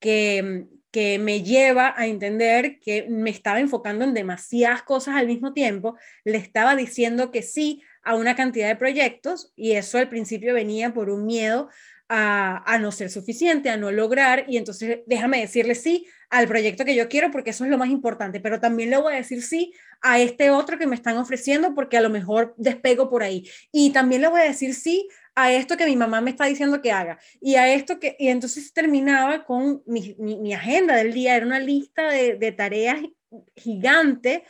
[0.00, 5.52] que, que me lleva a entender que me estaba enfocando en demasiadas cosas al mismo
[5.52, 10.54] tiempo, le estaba diciendo que sí a una cantidad de proyectos y eso al principio
[10.54, 11.68] venía por un miedo
[12.08, 16.84] a, a, no ser suficiente, a no lograr, y entonces déjame decirle sí al proyecto
[16.84, 19.42] que yo quiero porque eso es lo más importante, pero también le voy a decir
[19.42, 23.48] sí a este otro que me están ofreciendo porque a lo mejor despego por ahí,
[23.70, 25.08] y también le voy a decir sí
[25.44, 28.28] a esto que mi mamá me está diciendo que haga y a esto que, y
[28.28, 33.00] entonces terminaba con mi, mi, agenda del día, era una lista de, de, tareas
[33.56, 34.44] gigante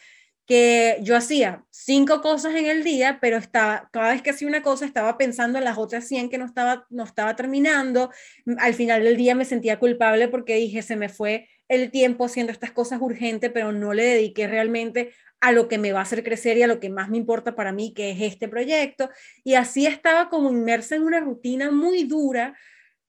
[0.50, 4.62] que yo hacía cinco cosas en el día, pero estaba, cada vez que hacía una
[4.62, 8.10] cosa estaba pensando en las otras 100 que no estaba, no estaba terminando.
[8.58, 12.50] Al final del día me sentía culpable porque dije, se me fue el tiempo haciendo
[12.50, 16.22] estas cosas urgentes, pero no le dediqué realmente a lo que me va a hacer
[16.22, 19.10] crecer y a lo que más me importa para mí, que es este proyecto.
[19.42, 22.56] Y así estaba como inmersa en una rutina muy dura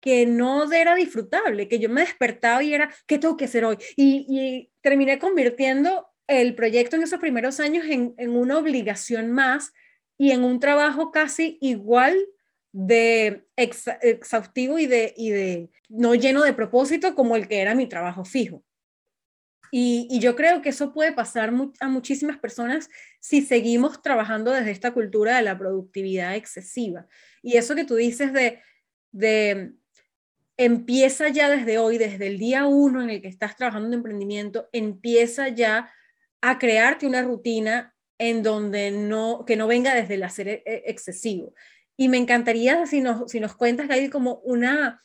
[0.01, 3.79] que no era disfrutable, que yo me despertaba y era, ¿qué tengo que hacer hoy?
[3.97, 9.73] Y, terminé convirtiendo el proyecto en esos primeros años en, una obligación más
[10.19, 12.19] y en un trabajo casi igual
[12.73, 18.27] de exhaustivo y y de no lleno de propósito como el que era mi trabajo
[18.27, 18.63] fijo.
[19.77, 24.93] Y, yo creo que eso puede pasar a muchísimas personas si seguimos trabajando desde esta
[24.93, 27.09] cultura de la productividad excesiva.
[27.43, 28.63] Y eso que tú dices de,
[29.11, 29.73] de
[30.57, 34.69] empieza ya desde hoy, desde el día uno en el que estás trabajando en emprendimiento,
[34.71, 35.93] empieza ya
[36.41, 40.85] a crearte una rutina en donde no, que no venga desde el hacer e, e,
[40.87, 41.53] excesivo.
[41.97, 45.03] Y me encantaría si nos, si nos cuentas, Gaby, como una,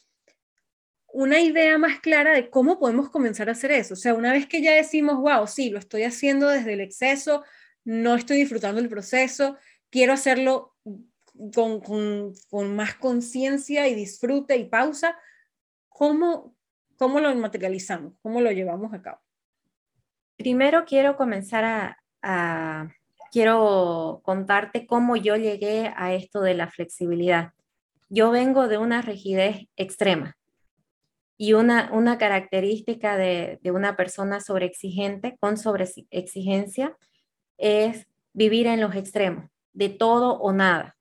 [1.19, 3.93] una idea más clara de cómo podemos comenzar a hacer eso.
[3.93, 7.43] O sea, una vez que ya decimos, wow, sí, lo estoy haciendo desde el exceso,
[7.83, 9.57] no estoy disfrutando el proceso,
[9.89, 10.77] quiero hacerlo
[11.53, 15.17] con, con, con más conciencia y disfrute y pausa,
[15.89, 16.55] ¿cómo,
[16.95, 18.13] ¿cómo lo materializamos?
[18.21, 19.19] ¿Cómo lo llevamos a cabo?
[20.37, 22.93] Primero quiero comenzar a, a,
[23.29, 27.51] quiero contarte cómo yo llegué a esto de la flexibilidad.
[28.07, 30.38] Yo vengo de una rigidez extrema
[31.41, 36.97] y una, una característica de, de una persona sobreexigente, con sobreexigencia,
[37.57, 40.97] es vivir en los extremos, de todo o nada,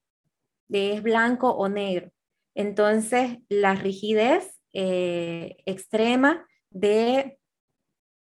[0.69, 2.13] de es blanco o negro.
[2.55, 7.39] Entonces, la rigidez eh, extrema de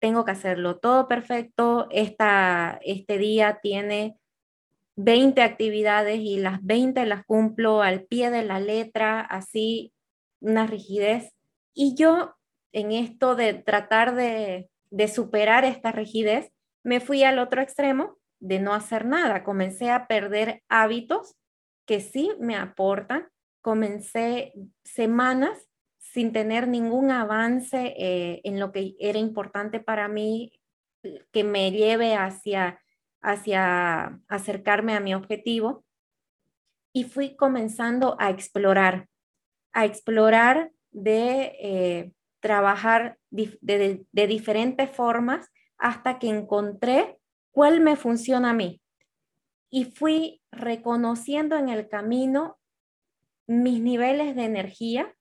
[0.01, 4.19] tengo que hacerlo todo perfecto, esta, este día tiene
[4.97, 9.93] 20 actividades y las 20 las cumplo al pie de la letra, así
[10.41, 11.33] una rigidez.
[11.81, 12.35] Y yo
[12.73, 16.51] en esto de tratar de, de superar esta rigidez,
[16.83, 19.45] me fui al otro extremo de no hacer nada.
[19.45, 21.37] Comencé a perder hábitos
[21.87, 23.29] que sí me aportan.
[23.61, 30.61] Comencé semanas sin tener ningún avance eh, en lo que era importante para mí,
[31.31, 32.81] que me lleve hacia,
[33.23, 35.85] hacia acercarme a mi objetivo.
[36.93, 39.07] Y fui comenzando a explorar,
[39.73, 47.19] a explorar de eh, trabajar de, de diferentes formas hasta que encontré
[47.51, 48.81] cuál me funciona a mí.
[49.71, 52.59] Y fui reconociendo en el camino
[53.47, 55.15] mis niveles de energía,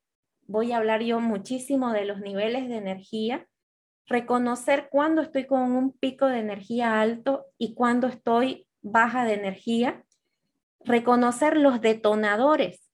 [0.48, 3.48] voy a hablar yo muchísimo de los niveles de energía,
[4.06, 10.04] reconocer cuándo estoy con un pico de energía alto y cuándo estoy baja de energía,
[10.80, 12.87] reconocer los detonadores,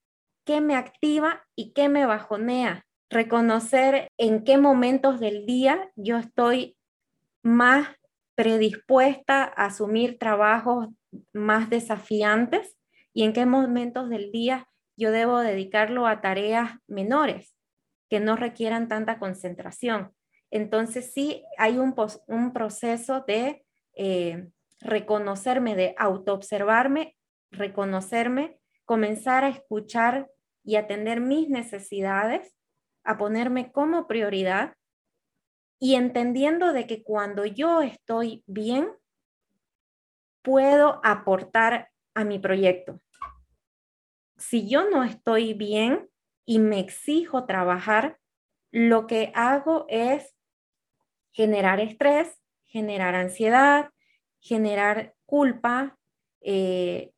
[0.46, 6.78] qué me activa y qué me bajonea, reconocer en qué momentos del día yo estoy
[7.42, 7.88] más
[8.36, 10.88] predispuesta a asumir trabajos
[11.32, 12.76] más desafiantes
[13.14, 17.56] y en qué momentos del día yo debo dedicarlo a tareas menores
[18.10, 20.14] que no requieran tanta concentración.
[20.52, 21.94] Entonces sí hay un,
[22.54, 24.50] proceso de eh,
[24.82, 27.16] reconocerme, de autoobservarme,
[27.52, 30.30] reconocerme, comenzar a escuchar
[30.64, 32.56] y atender mis necesidades,
[33.04, 34.76] a ponerme como prioridad
[35.80, 38.90] y entendiendo de que cuando yo estoy bien,
[40.42, 43.02] puedo aportar a mi proyecto.
[44.38, 46.10] Si yo no estoy bien
[46.46, 48.18] y me exijo trabajar,
[48.72, 50.34] lo que hago es
[51.32, 53.90] generar estrés, generar ansiedad,
[54.40, 55.98] generar culpa,
[56.42, 57.12] eh,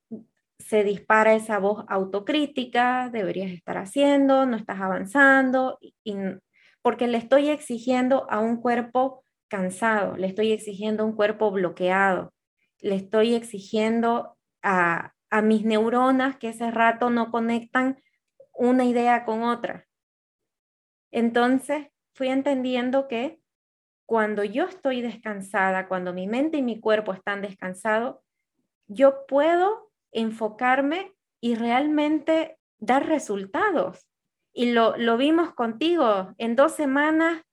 [0.59, 5.79] se dispara esa voz autocrítica, deberías estar haciendo, no estás avanzando,
[6.81, 12.33] porque le estoy exigiendo a un cuerpo cansado, le estoy exigiendo a un cuerpo bloqueado,
[12.79, 18.01] le estoy exigiendo a, a mis neuronas que ese rato no conectan
[18.53, 19.85] una idea con otra.
[21.11, 23.39] Entonces fui entendiendo que
[24.05, 28.17] cuando yo estoy descansada, cuando mi mente y mi cuerpo están descansados,
[28.87, 29.84] yo puedo
[30.15, 34.07] enfocarme y realmente dar resultados.
[34.53, 36.33] Y lo, lo vimos contigo.
[36.37, 37.43] En dos semanas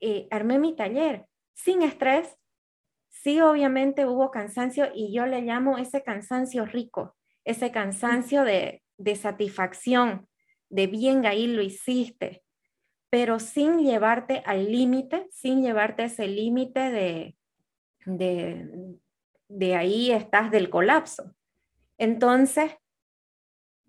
[0.00, 2.36] eh, armé mi taller sin estrés,
[3.24, 8.82] Sí, obviamente hubo cansancio y yo le llamo ese cansancio rico, ese cansancio de,
[9.16, 10.28] satisfacción,
[10.68, 12.42] de bien ahí lo hiciste,
[13.08, 17.36] pero sin llevarte al límite, sin llevarte ese límite de,
[18.04, 18.98] de,
[19.48, 21.34] de ahí estás del colapso.
[22.04, 22.70] Entonces,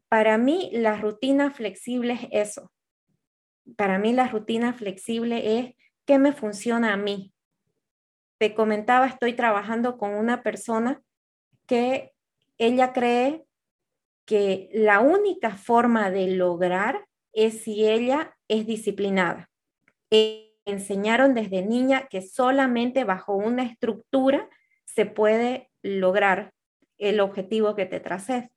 [0.08, 2.72] para mí la rutina flexible es eso.
[3.76, 5.76] Para mí la rutina flexible es
[6.06, 7.34] qué me funciona a mí,
[8.38, 11.02] te comentaba, estoy trabajando con una persona
[11.68, 12.14] que
[12.58, 13.44] ella cree
[14.26, 19.50] que la única forma de lograr es si ella es disciplinada.
[20.10, 24.50] E enseñaron desde niña que solamente bajo una estructura
[24.86, 26.55] se puede lograr
[27.10, 28.50] el objetivo que te traces.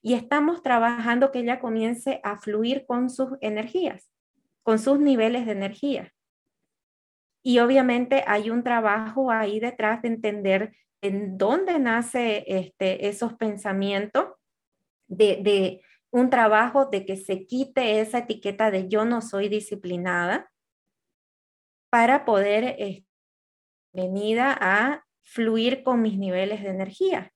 [0.00, 4.08] y estamos trabajando que ella comience a fluir con sus energías,
[4.62, 6.14] con sus niveles de energía.
[7.42, 14.26] Y obviamente hay un trabajo ahí detrás de entender en dónde nace este, esos pensamientos,
[15.08, 20.50] de, un trabajo de que se quite esa etiqueta de yo no soy disciplinada
[21.90, 23.04] para poder eh,
[23.92, 27.32] venir a fluir con mis niveles de energía.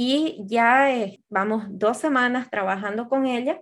[0.00, 3.60] Y ya eh, vamos dos semanas trabajando con ella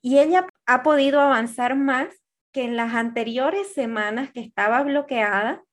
[0.00, 2.14] y ella ha podido avanzar más
[2.52, 5.64] que en las anteriores semanas que estaba bloqueada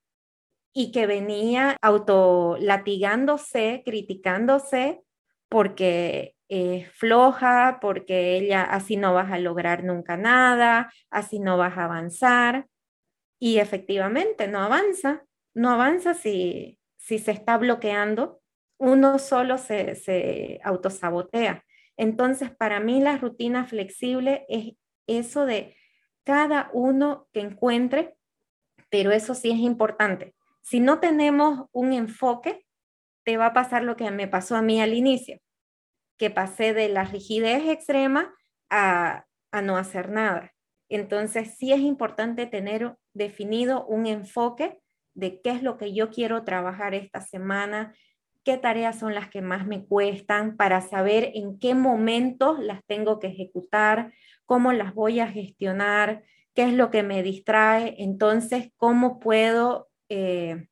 [0.73, 5.03] y que venía autolatigándose, criticándose
[5.49, 11.77] porque es floja, porque ella así no vas a lograr nunca nada, así no vas
[11.77, 12.65] a avanzar.
[13.37, 18.41] Y efectivamente no avanza, no avanza si, si se está bloqueando,
[18.77, 21.63] uno solo se, se autosabotea.
[21.97, 24.73] Entonces, para mí la rutina flexible es
[25.07, 25.75] eso de
[26.23, 28.15] cada uno que encuentre,
[28.89, 30.35] pero eso sí es importante.
[30.61, 32.65] Si no tenemos un enfoque,
[33.23, 35.39] te va a pasar lo que me pasó a mí al inicio,
[36.17, 38.33] que pasé de la rigidez extrema
[38.69, 40.51] a, a no hacer nada.
[40.89, 44.79] Entonces, sí es importante tener definido un enfoque
[45.15, 47.95] de qué es lo que yo quiero trabajar esta semana,
[48.45, 53.19] qué tareas son las que más me cuestan para saber en qué momentos las tengo
[53.19, 54.13] que ejecutar,
[54.45, 56.23] cómo las voy a gestionar,
[56.53, 60.67] qué es lo que me distrae, entonces cómo puedo eh,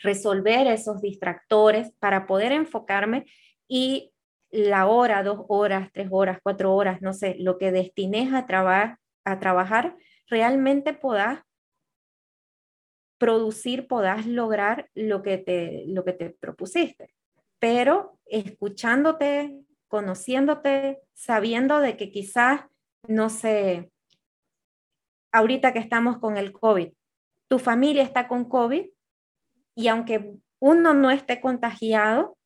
[0.00, 3.26] resolver esos distractores para poder enfocarme
[3.68, 4.12] y
[4.50, 8.46] la hora, dos horas, tres horas, cuatro horas, no sé, lo que destines a,
[9.24, 9.96] a trabajar,
[10.28, 11.40] realmente puedas
[13.18, 17.14] producir, puedas lograr lo que, te, lo que te propusiste.
[17.58, 19.58] Pero escuchándote,
[19.88, 22.62] conociéndote, sabiendo de que quizás,
[23.08, 23.90] no sé,
[25.32, 26.88] ahorita que estamos con el COVID,
[27.48, 28.86] tu familia está con COVID
[29.74, 32.36] y aunque uno no esté contagiado,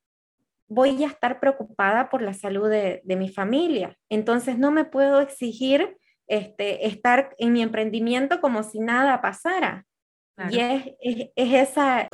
[0.69, 3.97] voy a estar preocupada por la salud de, mi familia.
[4.09, 5.97] Entonces no me puedo exigir
[6.27, 9.85] este, estar en mi emprendimiento como si nada pasara.
[10.51, 12.09] Y es, es, esa,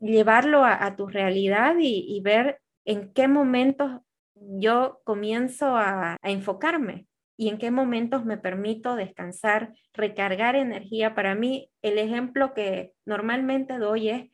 [0.00, 4.00] llevarlo a, tu realidad y, ver en qué momentos
[4.34, 7.06] yo comienzo a, a enfocarme
[7.36, 11.14] y en qué momentos me permito descansar, recargar energía.
[11.14, 14.30] Para mí, el ejemplo que normalmente doy es,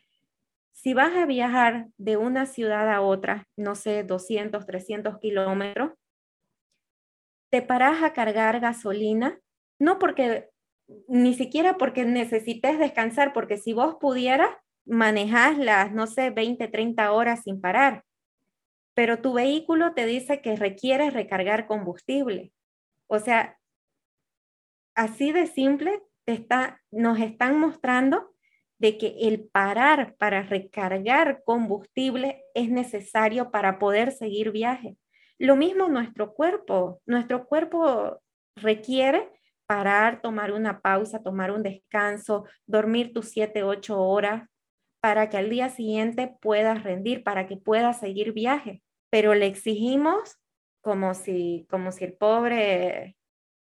[0.72, 5.92] si vas a viajar de una ciudad a otra, no sé, 200, 300 kilómetros,
[7.50, 9.40] te paras a cargar gasolina,
[9.80, 10.50] no porque
[11.06, 14.50] ni siquiera porque necesites descansar, porque si vos pudieras,
[14.88, 18.04] manejar las, no sé, 20, 30 horas sin parar,
[18.94, 22.52] pero tu vehículo te dice que requiere recargar combustible.
[23.06, 23.58] O sea,
[24.94, 28.34] así de simple está, nos están mostrando
[28.78, 34.96] de que el parar para recargar combustible es necesario para poder seguir viaje.
[35.38, 38.20] Lo mismo nuestro cuerpo, nuestro cuerpo
[38.56, 39.28] requiere
[39.68, 44.48] parar, tomar una pausa, tomar un descanso, dormir tus 7, 8 horas
[45.00, 48.82] para que al día siguiente puedas rendir, para que puedas seguir viaje.
[49.10, 50.38] Pero le exigimos
[50.80, 53.16] como si, como si el pobre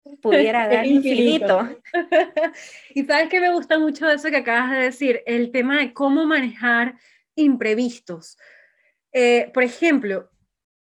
[0.23, 1.69] pudiera dar infinito.
[2.95, 6.25] y sabes que me gusta mucho eso que acabas de decir, el tema de cómo
[6.25, 6.97] manejar
[7.35, 8.39] imprevistos.
[9.13, 10.31] Eh, por ejemplo,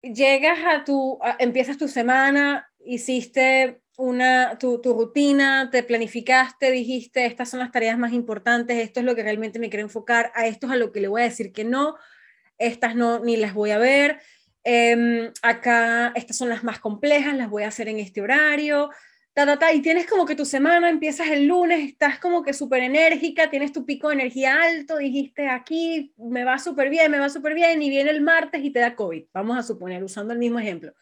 [0.01, 7.49] llegas a tu, empiezas tu semana, hiciste una, tu, tu, rutina, te planificaste, dijiste, estas
[7.49, 10.67] son las tareas más importantes, esto es lo que realmente me quiero enfocar, a esto
[10.67, 11.95] es a lo que le voy a decir que no,
[12.57, 14.19] estas no, ni las voy a ver,
[14.63, 18.89] em, acá estas son las más complejas, las voy a hacer en este horario,
[19.33, 22.53] ta, ta, ta, y tienes como que tu semana, empiezas el lunes, estás como que
[22.53, 27.19] súper enérgica, tienes tu pico de energía alto, dijiste, aquí me va súper bien, me
[27.19, 30.33] va súper bien, y viene el martes y te da COVID, vamos a suponer, usando
[30.33, 30.93] el mismo ejemplo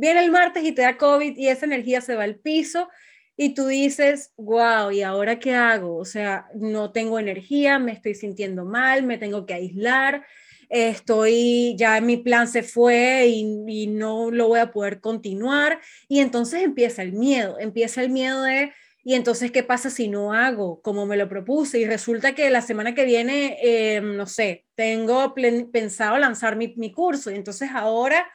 [0.00, 2.88] Viene el martes y te da COVID y esa energía se va al piso
[3.36, 5.96] y tú dices, wow, ¿y ahora qué hago?
[5.96, 10.24] O sea, no tengo energía, me estoy sintiendo mal, me tengo que aislar,
[10.68, 15.80] estoy, ya mi plan se fue y, no lo voy a poder continuar.
[16.06, 18.72] Y entonces empieza el miedo, empieza el miedo de,
[19.02, 21.80] y entonces, ¿qué pasa si no hago como me lo propuse?
[21.80, 25.34] Y resulta que la semana que viene, eh, no sé, tengo
[25.72, 28.30] pensado lanzar mi, mi curso y entonces ahora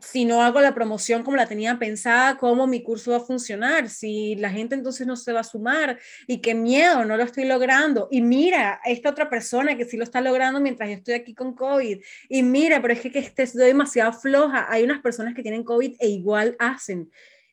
[0.00, 3.88] si no hago la promoción como la tenía pensada, cómo mi curso va a funcionar,
[3.88, 7.44] si la gente entonces no se va a sumar y qué miedo, no lo estoy
[7.44, 8.08] logrando.
[8.10, 11.54] Y mira, esta otra persona que sí lo está logrando mientras yo estoy aquí con
[11.54, 12.02] COVID.
[12.28, 14.66] Y mira, pero es que, que estoy demasiado floja.
[14.68, 17.10] Hay unas personas que tienen COVID e igual hacen.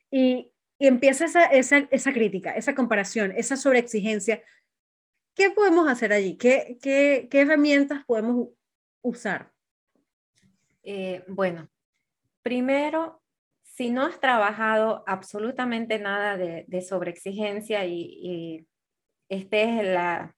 [0.10, 4.42] Y, y empieza esa, esa, esa crítica, esa comparación, esa sobreexigencia.
[5.36, 6.36] ¿Qué podemos hacer allí?
[6.38, 8.50] ¿Qué, qué, qué herramientas podemos
[9.02, 9.52] usar?
[10.84, 11.70] Eh, bueno,
[12.44, 13.22] primero,
[13.64, 18.68] si no has trabajado absolutamente nada de, de sobreexigencia y, y
[19.30, 20.36] esta es la,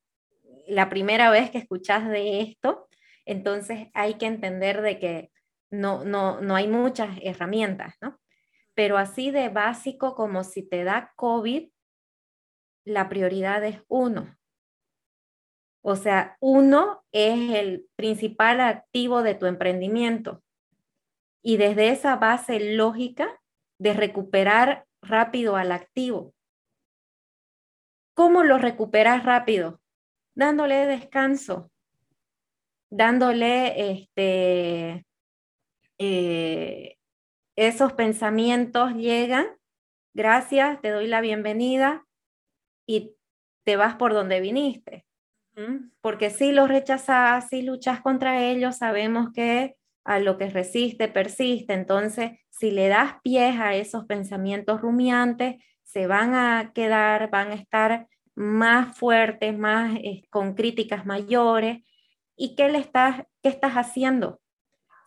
[0.68, 2.88] la primera vez que escuchas de esto,
[3.26, 5.32] entonces hay que entender de que
[5.72, 8.20] no, no, no hay muchas herramientas, ¿no?
[8.76, 11.70] Pero así de básico como si te da COVID,
[12.86, 14.38] la prioridad es uno.
[15.82, 20.45] O sea, uno es el principal activo de tu emprendimiento
[21.48, 23.40] y desde esa base lógica
[23.78, 26.34] de recuperar rápido al activo.
[28.16, 29.80] ¿Cómo lo recuperas rápido?
[30.34, 31.70] Dándole descanso,
[32.90, 35.06] dándole este,
[36.00, 36.98] eh,
[37.56, 39.46] esos pensamientos llegan,
[40.16, 42.08] gracias, te doy la bienvenida
[42.88, 43.14] y
[43.64, 45.06] te vas por donde viniste.
[46.02, 51.74] Porque si los rechazas, si luchas contra ellos, sabemos que a lo que resiste, persiste.
[51.74, 57.56] Entonces, si le das pies a esos pensamientos rumiantes, se van a quedar, van a
[57.56, 61.84] estar más fuertes, más eh, con críticas mayores.
[62.38, 64.40] ¿Y qué le estás, qué estás haciendo?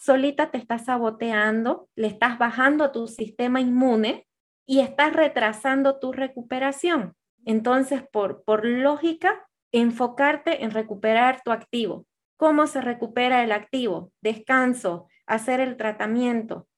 [0.01, 4.27] Solita te estás saboteando, le estás bajando tu sistema inmune
[4.67, 7.15] y estás retrasando tu recuperación.
[7.45, 12.08] Entonces, por, por lógica, enfocarte en recuperar tu activo.
[12.39, 14.13] ¿Cómo se recupera el activo?
[14.23, 16.69] Descanso, hacer el tratamiento.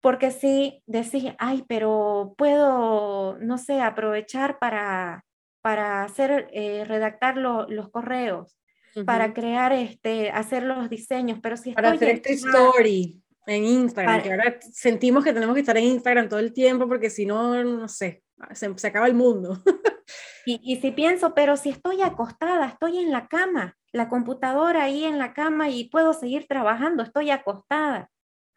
[0.00, 5.24] Porque si decís, ay, pero puedo, no sé, aprovechar para,
[5.62, 8.58] para hacer, eh, redactar los correos,
[9.06, 14.30] para crear, este, hacer los diseños, pero si Para hacer este story en Instagram, que
[14.32, 17.86] ahora sentimos que tenemos que estar en Instagram todo el tiempo porque si no, no
[17.88, 19.62] sé, se, se acaba el mundo.
[20.46, 25.04] y, y si pienso, pero si estoy acostada, estoy en la cama, la computadora ahí
[25.04, 28.10] en la cama y puedo seguir trabajando, estoy acostada.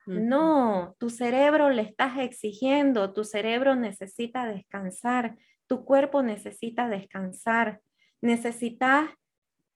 [0.08, 5.36] No, tu cerebro le estás exigiendo, tu cerebro necesita descansar,
[5.68, 7.82] tu cuerpo necesita descansar,
[8.22, 9.10] necesitas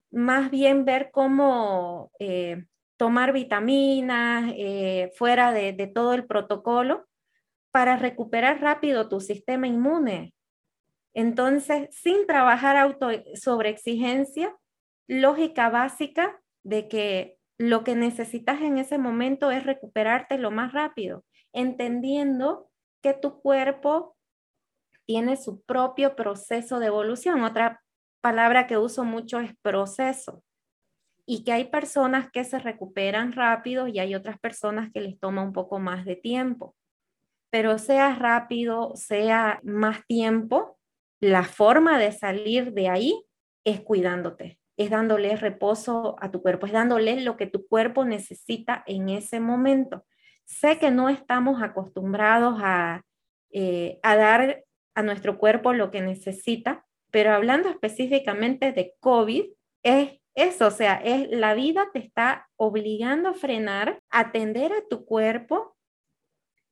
[0.09, 2.65] más bien ver cómo eh,
[2.97, 7.05] tomar vitaminas eh, fuera de, de todo el protocolo
[7.69, 10.33] para recuperar rápido tu sistema inmune.
[11.13, 14.55] Entonces, sin trabajar auto sobre exigencia,
[15.11, 21.25] lógica básica de que lo que necesitas en ese momento es recuperarte lo más rápido,
[21.51, 24.15] entendiendo que tu cuerpo
[25.05, 27.43] tiene su propio proceso de evolución.
[27.43, 27.83] Otra
[28.21, 30.45] palabra que uso mucho es proceso.
[31.25, 35.43] Y que hay personas que se recuperan rápido y hay otras personas que les toma
[35.43, 36.73] un poco más de tiempo.
[37.49, 40.79] Pero sea rápido, sea más tiempo,
[41.19, 43.25] la forma de salir de ahí
[43.65, 48.83] es cuidándote es dándole reposo a tu cuerpo, es dándole lo que tu cuerpo necesita
[48.85, 50.05] en ese momento.
[50.45, 53.03] Sé que no estamos acostumbrados a,
[53.51, 54.63] eh, a dar
[54.95, 59.45] a nuestro cuerpo lo que necesita, pero hablando específicamente de COVID,
[59.83, 65.05] es eso, o sea, es la vida te está obligando a frenar, atender a tu
[65.05, 65.75] cuerpo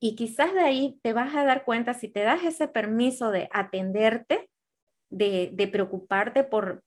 [0.00, 3.50] y quizás de ahí te vas a dar cuenta si te das ese permiso de
[3.52, 4.48] atenderte,
[5.10, 6.82] de, preocuparte por,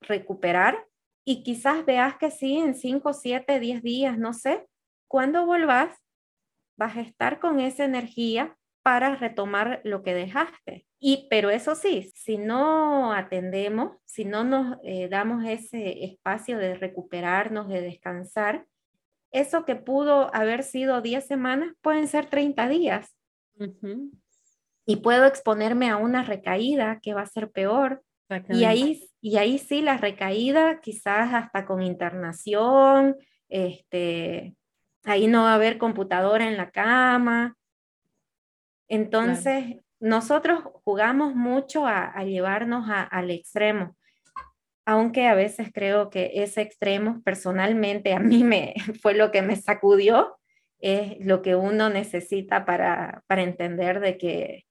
[0.00, 0.86] recuperar
[1.24, 4.66] y quizás veas que sí, en 5, 7, 10 días, no sé,
[5.08, 5.96] cuando vuelvas,
[6.78, 10.86] vas a estar con esa energía para retomar lo que dejaste.
[11.00, 16.74] Y, pero eso sí, si no atendemos, si no nos eh, damos ese espacio de
[16.74, 18.64] recuperarnos, de descansar,
[19.32, 23.16] eso que pudo haber sido 10 semanas pueden ser 30 días
[24.86, 28.02] y puedo exponerme a una recaída que va a ser peor.
[28.48, 33.16] Y ahí, y ahí sí, la recaída quizás hasta con internación,
[33.48, 34.54] este,
[35.04, 37.56] ahí no va a haber computadora en la cama.
[38.88, 43.96] Entonces, nosotros jugamos mucho a, llevarnos al extremo,
[44.84, 49.56] aunque a veces creo que ese extremo personalmente a mí me fue lo que me
[49.56, 50.38] sacudió,
[50.78, 54.65] es lo que uno necesita para, para entender de que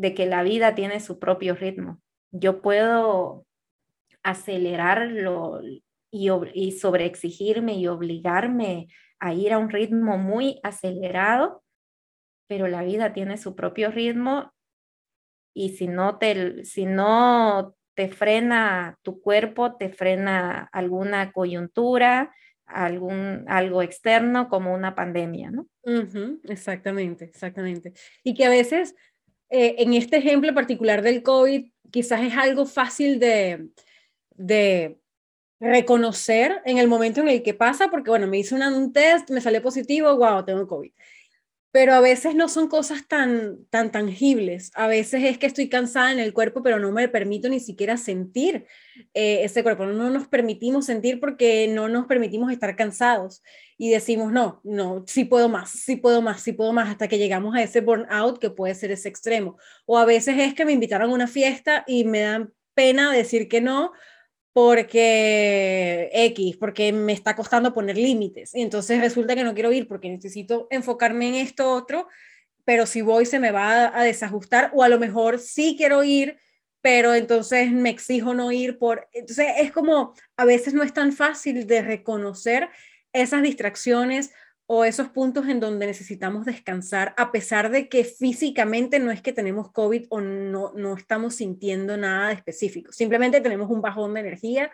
[0.00, 2.00] de que la vida tiene su propio ritmo.
[2.30, 3.44] Yo puedo
[4.22, 5.10] acelerar
[6.10, 8.88] y, y sobreexigirme y obligarme
[9.18, 11.62] a ir a un ritmo muy acelerado,
[12.48, 14.54] pero la vida tiene su propio ritmo
[15.52, 22.34] y si no te, si no te frena tu cuerpo, te frena alguna coyuntura,
[22.64, 25.66] algún, algo externo como una pandemia, ¿no?
[26.44, 27.92] exactamente, exactamente.
[28.24, 28.94] Y que a veces,
[29.50, 33.68] eh, en este ejemplo particular del COVID, quizás es algo fácil de,
[35.62, 39.42] reconocer en el momento en el que pasa, porque bueno, me hice un test, me
[39.42, 40.90] salió positivo, wow, tengo COVID
[41.72, 44.72] pero a veces no son cosas tan, tan tangibles.
[44.74, 47.96] A veces es que estoy cansada en el cuerpo, pero no me permito ni siquiera
[47.96, 48.66] sentir
[49.14, 49.86] eh, ese cuerpo.
[49.86, 53.42] No nos permitimos sentir porque no nos permitimos estar cansados
[53.78, 57.18] y decimos, no, no, sí puedo más, sí puedo más, sí puedo más, hasta que
[57.18, 59.56] llegamos a ese burnout que puede ser ese extremo.
[59.86, 63.48] O a veces es que me invitaron a una fiesta y me dan pena decir
[63.48, 63.92] que no
[64.52, 68.54] porque X, porque me está costando poner límites.
[68.54, 72.08] Y entonces resulta que no quiero ir porque necesito enfocarme en esto otro,
[72.64, 76.38] pero si voy se me va a desajustar o a lo mejor sí quiero ir,
[76.80, 79.08] pero entonces me exijo no ir por...
[79.12, 82.68] Entonces es como, a veces no es tan fácil de reconocer
[83.12, 84.32] esas distracciones
[84.72, 89.32] o esos puntos en donde necesitamos descansar, a pesar de que físicamente no es que
[89.32, 94.70] tenemos COVID o no, no estamos sintiendo nada específico, simplemente tenemos un bajón de energía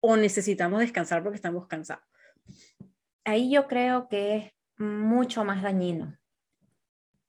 [0.00, 2.04] o necesitamos descansar porque estamos cansados.
[3.24, 6.18] Ahí yo creo que es mucho más dañino.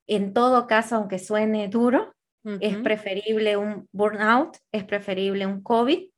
[0.05, 2.13] En todo caso, aunque suene duro,
[2.59, 6.09] es preferible un burnout, es preferible un COVID,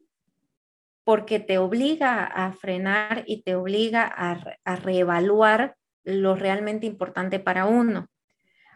[1.04, 7.66] porque te obliga a frenar y te obliga a, a reevaluar lo realmente importante para
[7.66, 8.08] uno.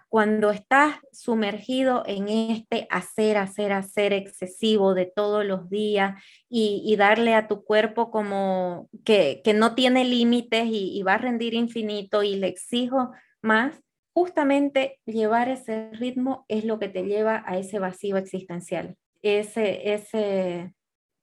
[0.07, 7.33] Cuando estás sumergido en este hacer, hacer, hacer excesivo de todos los días y, darle
[7.33, 12.47] a tu cuerpo como que, no tiene límites y, va a rendir infinito y le
[12.47, 13.11] exijo
[13.41, 13.81] más,
[14.13, 20.73] justamente llevar ese ritmo es lo que te lleva a ese vacío existencial, ese, ese,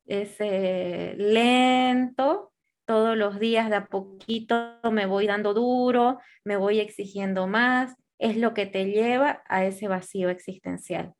[0.06, 2.51] ese lento
[2.92, 8.36] todos los días de a poquito me voy dando duro, me voy exigiendo más, es
[8.36, 11.14] lo que te lleva a ese vacío existencial.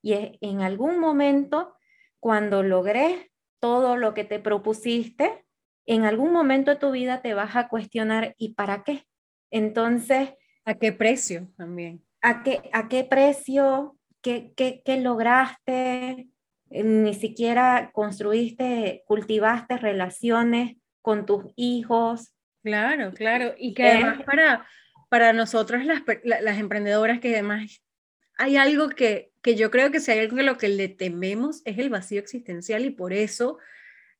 [0.00, 1.74] Y en algún momento,
[2.18, 3.26] cuando logres
[3.60, 5.44] todo lo que te propusiste,
[5.84, 9.04] en algún momento de tu vida te vas a cuestionar, ¿y para qué?
[9.50, 10.30] Entonces...
[10.64, 12.02] ¿A qué precio también?
[12.22, 13.98] ¿A qué, a qué precio?
[14.22, 16.30] ¿Qué, qué, qué lograste?
[16.70, 20.78] Ni siquiera construiste, cultivaste relaciones
[21.08, 22.34] con tus hijos.
[22.62, 23.54] Claro, claro.
[23.56, 24.66] Y que además para,
[25.08, 27.82] para nosotros las, las emprendedoras que además
[28.36, 31.62] hay algo que, que yo creo que si hay algo que lo que le tememos
[31.64, 33.56] es el vacío existencial y por eso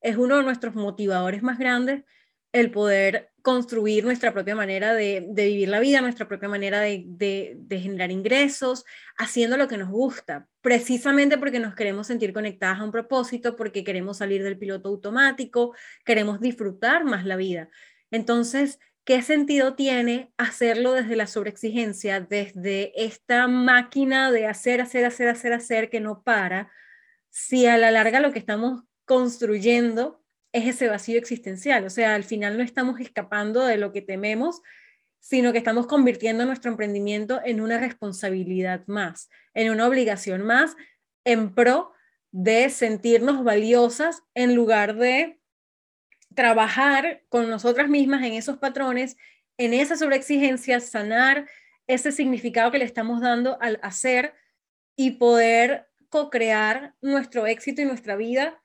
[0.01, 2.05] es uno de nuestros motivadores más grandes
[2.53, 8.11] el poder construir nuestra propia manera de, vivir la vida, nuestra propia manera de, generar
[8.11, 8.84] ingresos,
[9.16, 13.84] haciendo lo que nos gusta, precisamente porque nos queremos sentir conectadas a un propósito, porque
[13.84, 15.74] queremos salir del piloto automático,
[16.05, 17.70] queremos disfrutar más la vida.
[18.11, 25.28] Entonces, ¿qué sentido tiene hacerlo desde la sobreexigencia, desde esta máquina de hacer, hacer, hacer,
[25.28, 26.70] hacer, hacer que no para,
[27.30, 30.17] si a la larga lo que estamos construyendo
[30.53, 31.84] es ese vacío existencial.
[31.84, 34.62] O sea, al final no estamos escapando de lo que tememos,
[35.20, 40.76] sino que estamos convirtiendo nuestro emprendimiento en una responsabilidad más, en una obligación más,
[41.24, 41.92] en pro
[42.30, 45.40] de sentirnos valiosas en lugar de
[46.34, 49.16] trabajar con nosotras mismas en esos patrones,
[49.57, 51.49] en esa sobreexigencia, sanar
[51.86, 54.34] ese significado que le estamos dando al hacer
[54.94, 58.62] y poder co-crear nuestro éxito y nuestra vida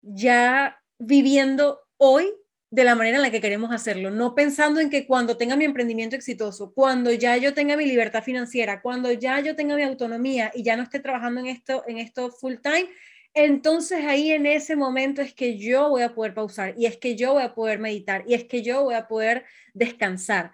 [0.00, 2.32] ya viviendo hoy
[2.70, 5.64] de la manera en la que queremos hacerlo, no pensando en que cuando tenga mi
[5.64, 10.50] emprendimiento exitoso, cuando ya yo tenga mi libertad financiera, cuando ya yo tenga mi autonomía
[10.54, 12.88] y ya no esté trabajando en esto, en esto full time,
[13.34, 17.16] entonces ahí en ese momento es que yo voy a poder pausar y es que
[17.16, 20.52] yo voy a poder meditar y es que yo voy a poder descansar.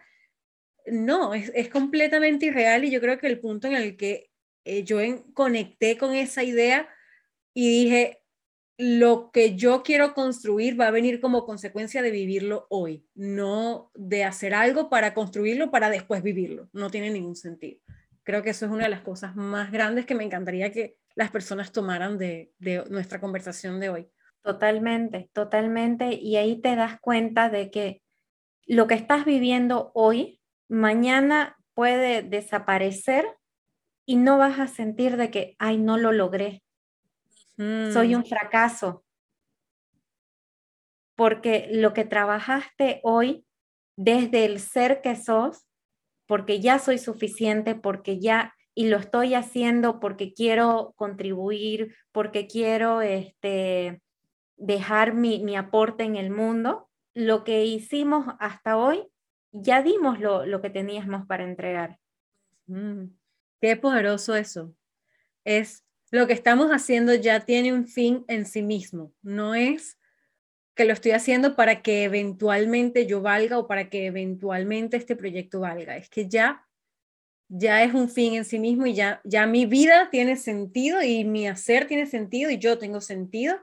[0.86, 4.30] No, es, es completamente irreal y yo creo que el punto en el que
[4.64, 4.98] eh, yo
[5.32, 6.88] conecté con esa idea
[7.54, 8.21] y dije,
[8.78, 14.24] lo que yo quiero construir va a venir como consecuencia de vivirlo hoy, no de
[14.24, 16.68] hacer algo para construirlo para después vivirlo.
[16.72, 17.80] No tiene ningún sentido.
[18.24, 21.30] Creo que eso es una de las cosas más grandes que me encantaría que las
[21.30, 22.52] personas tomaran de,
[22.88, 24.10] nuestra conversación de hoy.
[24.42, 26.14] Totalmente, totalmente.
[26.14, 28.02] Y ahí te das cuenta de que
[28.66, 33.26] lo que estás viviendo hoy, mañana puede desaparecer
[34.06, 36.61] y no vas a sentir de que, ay, no lo logré,
[37.56, 38.18] soy mm.
[38.18, 39.04] un fracaso.
[41.14, 43.44] porque lo que trabajaste hoy
[43.96, 45.68] desde el ser que sos,
[46.26, 53.02] porque ya soy suficiente, porque ya, y lo estoy haciendo porque quiero contribuir, porque quiero
[53.02, 54.02] este,
[54.56, 59.06] dejar mi, mi aporte en el mundo, lo que hicimos hasta hoy,
[59.52, 61.98] ya dimos lo, lo que teníamos para entregar.
[62.66, 63.08] Mm,
[63.60, 64.74] qué poderoso eso.
[65.44, 69.98] Es lo que estamos haciendo ya tiene un fin en sí mismo, no es
[70.74, 75.60] que lo estoy haciendo para que eventualmente yo valga o para que eventualmente este proyecto
[75.60, 75.96] valga.
[75.96, 76.66] Es que ya
[77.48, 81.24] ya es un fin en sí mismo y ya ya mi vida tiene sentido y
[81.24, 83.58] mi hacer tiene sentido y yo tengo sentido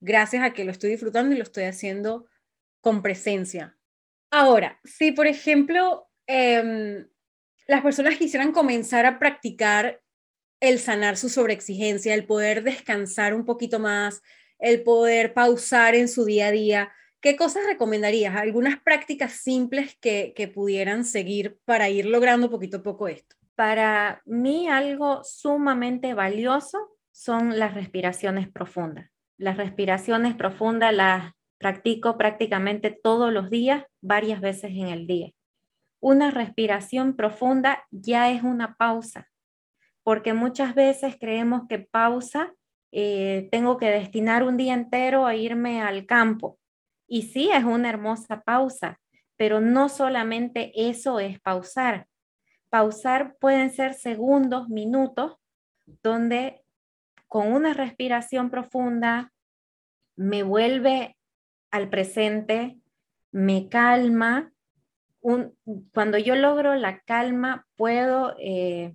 [0.00, 2.26] gracias a que lo estoy disfrutando y lo estoy haciendo
[2.82, 3.78] con presencia.
[4.30, 7.06] Ahora, si por ejemplo em,
[7.66, 10.03] las personas quisieran comenzar a practicar
[10.68, 14.22] el sanar su sobreexigencia, el poder descansar un poquito más,
[14.58, 16.92] el poder pausar en su día a día.
[17.20, 18.34] ¿Qué cosas recomendarías?
[18.34, 23.36] Algunas prácticas simples que, que pudieran seguir para ir logrando poquito a poco esto.
[23.54, 29.10] Para mí algo sumamente valioso son las respiraciones profundas.
[29.36, 35.30] Las respiraciones profundas las practico prácticamente todos los días, varias veces en el día.
[36.00, 39.30] Una respiración profunda ya es una pausa,
[40.04, 42.54] porque muchas veces creemos que pausa
[42.92, 46.60] eh, tengo que destinar un día entero a irme al campo.
[47.08, 49.00] Y sí, es una hermosa pausa,
[49.36, 52.06] pero no solamente eso es pausar.
[52.70, 55.38] Pausar pueden ser segundos, minutos,
[56.04, 56.62] donde
[57.26, 59.32] con una respiración profunda
[60.14, 61.16] me vuelve
[61.72, 62.78] al presente,
[63.32, 64.52] me calma.
[65.92, 68.94] cuando yo logro la calma, puedo eh,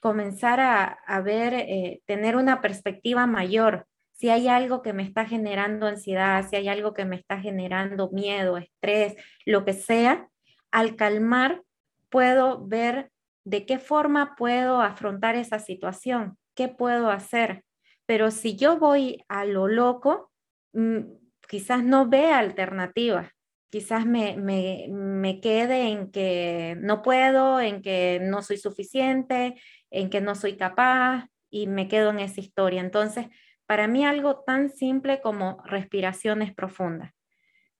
[0.00, 3.86] comenzar a, ver, eh, tener una perspectiva mayor.
[4.12, 8.10] Si hay algo que me está generando ansiedad, si hay algo que me está generando
[8.10, 10.28] miedo, estrés, lo que sea,
[10.70, 11.62] al calmar
[12.08, 13.10] puedo ver
[13.44, 17.64] de qué forma puedo afrontar esa situación, qué puedo hacer.
[18.06, 20.30] Pero si yo voy a lo loco,
[20.72, 21.00] mm,
[21.48, 23.35] quizás no vea alternativas
[23.70, 29.60] quizás me, me, me, quede en que no puedo, en que no soy suficiente,
[29.90, 32.80] en que no soy capaz y me quedo en esa historia.
[32.80, 33.26] Entonces,
[33.66, 37.12] para mí algo tan simple como respiraciones profundas,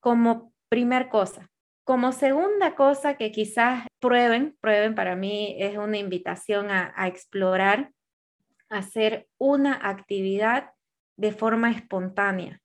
[0.01, 1.51] como primer cosa.
[1.84, 7.93] Como segunda cosa que quizás prueben, prueben, para mí es una invitación a, a explorar,
[8.68, 10.72] hacer una actividad
[11.16, 12.61] de forma espontánea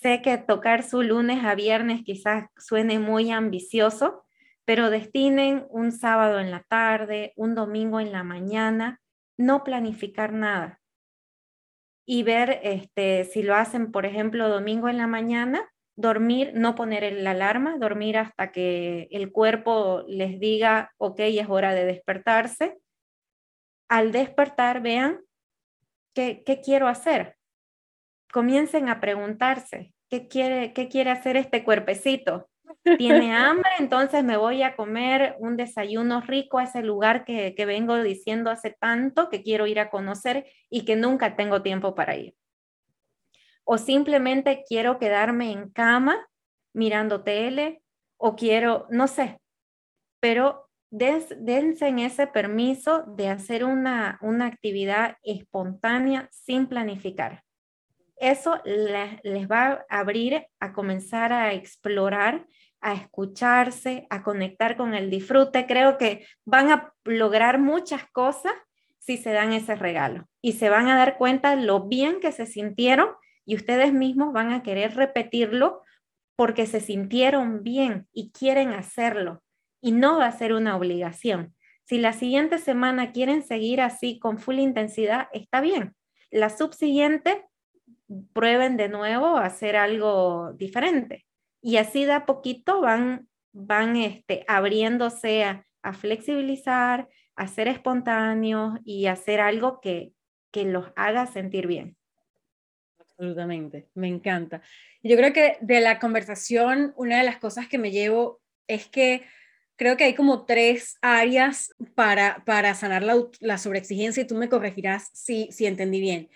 [0.00, 4.24] Sé que tocar su lunes a viernes quizás suene muy ambicioso,
[4.64, 9.00] pero destinen un sábado en la tarde, un domingo en la mañana,
[9.38, 10.80] no planificar nada.
[12.04, 15.62] Y ver este, si lo hacen, por ejemplo, domingo en la mañana,
[15.96, 21.72] dormir, no poner la alarma, dormir hasta que el cuerpo les diga, ok, es hora
[21.72, 22.78] de despertarse.
[23.88, 25.20] Al despertar, vean
[26.14, 27.36] qué, qué quiero hacer.
[28.34, 32.50] Comiencen a preguntarse, ¿qué quiere, qué quiere hacer este cuerpecito?
[32.98, 37.64] Tiene hambre, entonces me voy a comer un desayuno rico a ese lugar que, que
[37.64, 42.16] vengo diciendo hace tanto que quiero ir a conocer y que nunca tengo tiempo para
[42.16, 42.34] ir.
[43.62, 46.28] O simplemente quiero quedarme en cama
[46.72, 47.84] mirando tele
[48.16, 49.38] o quiero, no sé,
[50.18, 57.43] pero dense en ese permiso de hacer una, una actividad espontánea sin planificar
[58.30, 62.46] eso les, va a abrir a comenzar a explorar,
[62.80, 65.66] a escucharse, a conectar con el disfrute.
[65.66, 68.52] Creo que van a lograr muchas cosas
[68.98, 72.46] si se dan ese regalo y se van a dar cuenta lo bien que se
[72.46, 73.08] sintieron
[73.44, 75.82] y ustedes mismos van a querer repetirlo
[76.36, 79.42] porque se sintieron bien y quieren hacerlo
[79.80, 81.54] y no va a ser una obligación.
[81.84, 85.94] Si la siguiente semana quieren seguir así con full intensidad, está bien.
[86.30, 87.44] La subsiguiente
[88.32, 91.24] prueben de nuevo a hacer algo diferente.
[91.60, 99.06] Y así de a poquito van, van este, abriéndose a, flexibilizar, a ser espontáneos y
[99.06, 100.12] hacer algo que,
[100.50, 101.96] que los haga sentir bien.
[102.98, 104.62] Absolutamente, me encanta.
[105.02, 109.24] Yo creo que de la conversación, una de las cosas que me llevo es que
[109.76, 114.48] creo que hay como tres áreas para, para sanar la, la sobreexigencia y tú me
[114.48, 116.30] corregirás si, si entendí bien.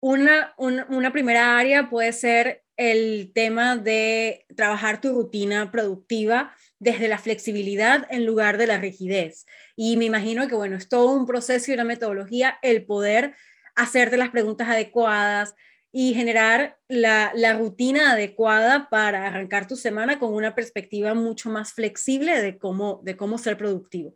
[0.00, 7.18] Una, una, primera área puede ser el tema de trabajar tu rutina productiva desde la
[7.18, 9.46] flexibilidad en lugar de la rigidez.
[9.74, 13.34] Y me imagino que, bueno, es todo un proceso y una metodología el poder
[13.74, 15.54] hacerte las preguntas adecuadas,
[15.90, 22.40] y generar la, rutina adecuada para arrancar tu semana con una perspectiva mucho más flexible
[22.42, 24.14] de cómo, de cómo ser productivo.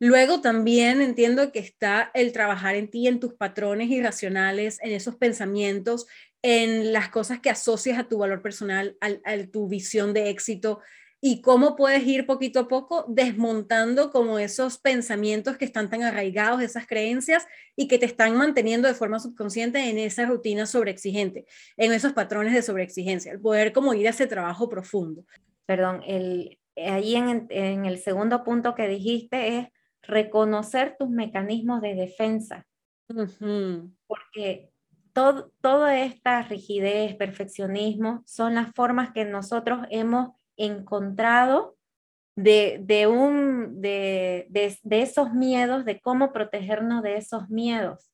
[0.00, 5.16] Luego también entiendo que está el trabajar en ti, en tus patrones irracionales, en esos
[5.16, 6.06] pensamientos,
[6.42, 10.80] en las cosas que asocias a tu valor personal, a tu visión de éxito,
[11.20, 16.62] y cómo puedes ir poquito a poco desmontando como esos pensamientos que están tan arraigados,
[16.62, 21.46] esas creencias y que te están manteniendo de forma subconsciente en esa rutina sobreexigente,
[21.76, 25.24] en esos patrones de sobreexigencia, el poder como ir a ese trabajo profundo.
[25.66, 27.48] Perdón, el, ahí en,
[27.84, 29.68] el segundo punto que dijiste es
[30.08, 32.66] reconocer tus mecanismos de defensa,
[34.06, 34.70] porque
[35.12, 41.76] todo, toda esta rigidez, perfeccionismo, son las formas que nosotros hemos encontrado
[42.36, 48.12] de, un, de, de, esos miedos, de cómo protegernos de esos miedos.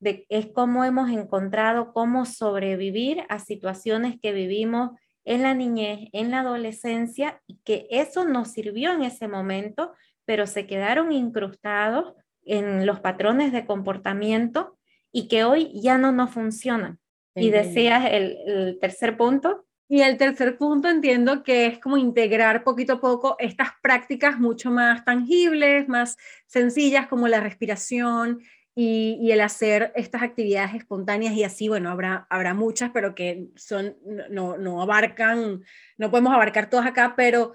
[0.00, 4.92] De, es cómo hemos encontrado cómo sobrevivir a situaciones que vivimos
[5.24, 9.92] en la niñez, en la adolescencia, y que eso nos sirvió en ese momento,
[10.28, 12.12] pero se quedaron incrustados
[12.44, 14.76] en los patrones de comportamiento
[15.10, 16.98] y que hoy ya no nos funcionan.
[17.34, 22.62] Y decías el, el tercer punto, y el tercer punto entiendo que es como integrar
[22.62, 28.40] poquito a poco estas prácticas mucho más tangibles, más sencillas como la respiración
[28.74, 31.32] y, el hacer estas actividades espontáneas.
[31.32, 33.96] Y así, bueno, habrá, habrá muchas, pero que son,
[34.28, 35.62] no, no abarcan,
[35.96, 37.54] no podemos abarcar todas acá, pero,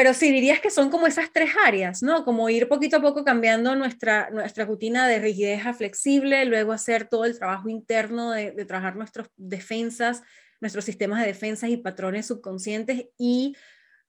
[0.00, 2.24] pero sí dirías que son como esas tres áreas, ¿no?
[2.24, 7.06] Como ir poquito a poco cambiando nuestra, nuestra rutina de rigidez a flexible, luego hacer
[7.06, 10.22] todo el trabajo interno de, trabajar nuestras defensas
[10.58, 13.54] nuestros sistemas de defensa y patrones subconscientes y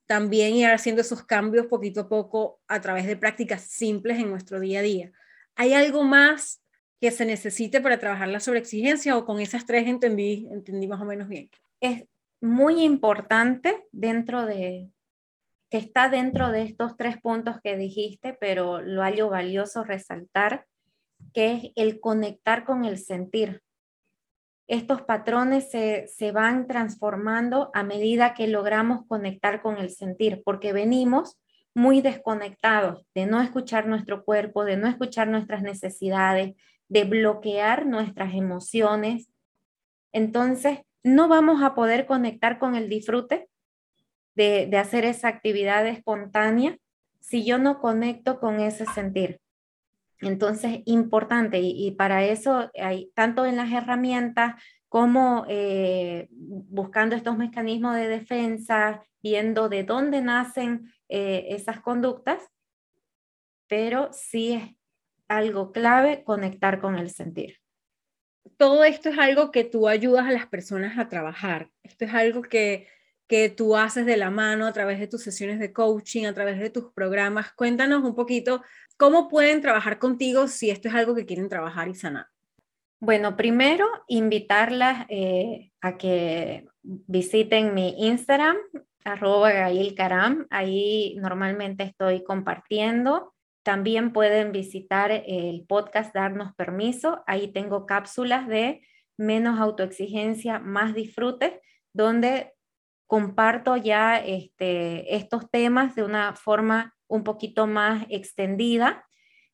[0.05, 4.61] también ir haciendo esos cambios poquito a poco a través de prácticas simples en nuestro
[4.61, 5.11] día a día.
[5.57, 6.63] ¿Hay algo más
[7.01, 11.05] que se necesite para trabajar la sobreexigencia o con esas tres entendí, entendí más o
[11.05, 11.49] menos bien?
[11.81, 12.05] Es
[12.39, 14.89] muy importante dentro de,
[15.71, 20.67] que está dentro de estos tres puntos que dijiste, pero lo hallo valioso resaltar,
[21.33, 23.63] que es el conectar con el sentir
[24.71, 31.37] estos patrones se, van transformando a medida que logramos conectar con el sentir, porque venimos
[31.73, 36.55] muy desconectados de no escuchar nuestro cuerpo, de no escuchar nuestras necesidades,
[36.87, 39.29] de bloquear nuestras emociones.
[40.13, 43.49] Entonces, no vamos a poder conectar con el disfrute
[44.35, 46.77] de, de hacer esa actividad espontánea
[47.19, 49.39] si yo no conecto con ese sentir.
[50.21, 57.95] Entonces, importante, y, para eso hay tanto en las herramientas como eh, buscando estos mecanismos
[57.95, 62.43] de defensa, viendo de dónde nacen eh, esas conductas,
[63.67, 64.63] pero sí es
[65.27, 67.57] algo clave conectar con el sentir.
[68.57, 71.69] Todo esto es algo que tú ayudas a las personas a trabajar.
[71.83, 72.87] Esto es algo que,
[73.31, 76.59] que tú haces de la mano a través de tus sesiones de coaching, a través
[76.59, 77.53] de tus programas.
[77.53, 78.61] Cuéntanos un poquito
[79.01, 82.27] ¿Cómo pueden trabajar contigo si esto es algo que quieren trabajar y sanar?
[82.99, 88.57] Bueno, primero invitarlas eh, a que visiten mi Instagram,
[89.03, 90.45] arroba Gail Caram.
[90.51, 93.33] Ahí normalmente estoy compartiendo.
[93.63, 97.23] También pueden visitar el podcast Darnos Permiso.
[97.25, 98.81] Ahí tengo cápsulas de
[99.17, 101.59] menos autoexigencia, más disfrute,
[101.91, 102.53] donde
[103.11, 109.05] comparto ya este, estos temas de una forma un poquito más extendida.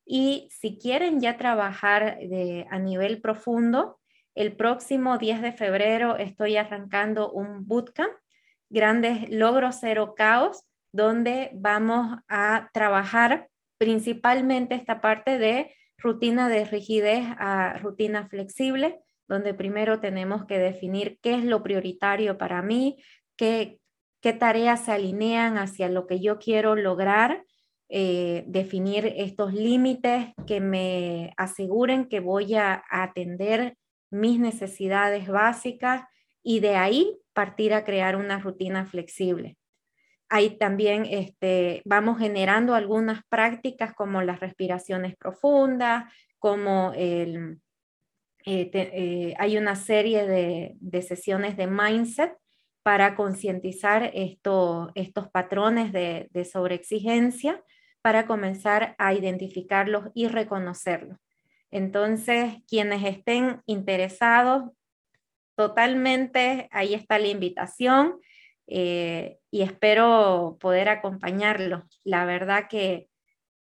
[0.06, 2.18] Y si quieren ya trabajar
[2.70, 3.98] a nivel profundo,
[4.36, 8.12] el próximo 10 de febrero estoy arrancando un bootcamp,
[8.70, 17.24] Grandes Logros Cero Caos, donde vamos a trabajar principalmente esta parte de rutina de rigidez
[17.38, 23.02] a rutina flexible, donde primero tenemos que definir qué es lo prioritario para mí,
[23.38, 23.80] qué,
[24.20, 27.44] qué tareas se alinean hacia lo que yo quiero lograr
[27.88, 33.78] eh, definir estos límites que me aseguren que voy a atender
[34.10, 36.02] mis necesidades básicas
[36.42, 39.56] y de ahí partir a crear una rutina flexible.
[40.28, 47.58] Ahí también este, vamos generando algunas prácticas como las respiraciones profundas, como el,
[48.44, 52.32] eh, eh, hay una serie de, de, sesiones de mindset
[52.88, 57.62] para concientizar estos patrones de, sobreexigencia
[58.00, 61.18] para comenzar a identificarlos y reconocerlos.
[61.70, 64.72] Entonces, quienes estén interesados,
[65.54, 68.20] totalmente, ahí está la invitación
[68.66, 71.82] eh, y espero poder acompañarlos.
[72.04, 73.10] La verdad que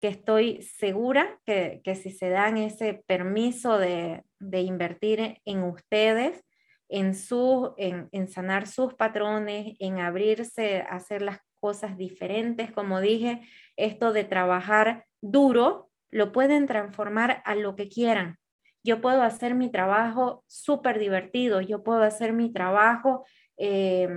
[0.02, 6.44] estoy segura que, si se dan ese permiso de invertir en ustedes,
[6.92, 13.00] en, su, en, en, sanar sus patrones, en abrirse a hacer las cosas diferentes, como
[13.00, 13.42] dije,
[13.78, 18.38] esto de trabajar duro, lo pueden transformar a lo que quieran.
[18.84, 23.26] Yo puedo hacer mi trabajo súper divertido, yo puedo hacer mi trabajo,
[23.58, 24.10] eh,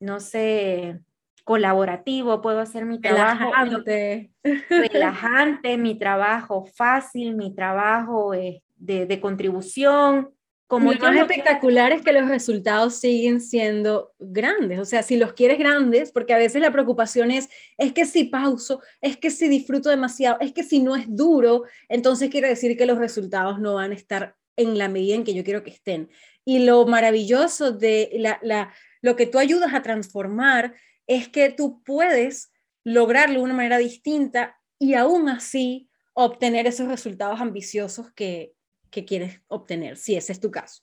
[0.00, 0.98] no sé,
[1.44, 4.32] colaborativo, puedo hacer mi trabajo relajante,
[4.68, 10.30] relajante mi trabajo fácil, mi trabajo eh, de, de, contribución,
[10.68, 14.78] como lo más espectacular es que los resultados siguen siendo grandes.
[14.78, 17.48] O sea, si los quieres grandes, porque a veces la preocupación es,
[17.78, 21.64] es que si pauso, es que si disfruto demasiado, es que si no es duro,
[21.88, 25.32] entonces quiere decir que los resultados no van a estar en la medida en que
[25.32, 26.10] yo quiero que estén.
[26.44, 30.74] Y lo maravilloso de la, la, lo que tú ayudas a transformar
[31.06, 32.52] es que tú puedes
[32.84, 38.52] lograrlo de una manera distinta y aún así obtener esos resultados ambiciosos que,
[38.90, 40.82] que quieres obtener, si ese es tu caso.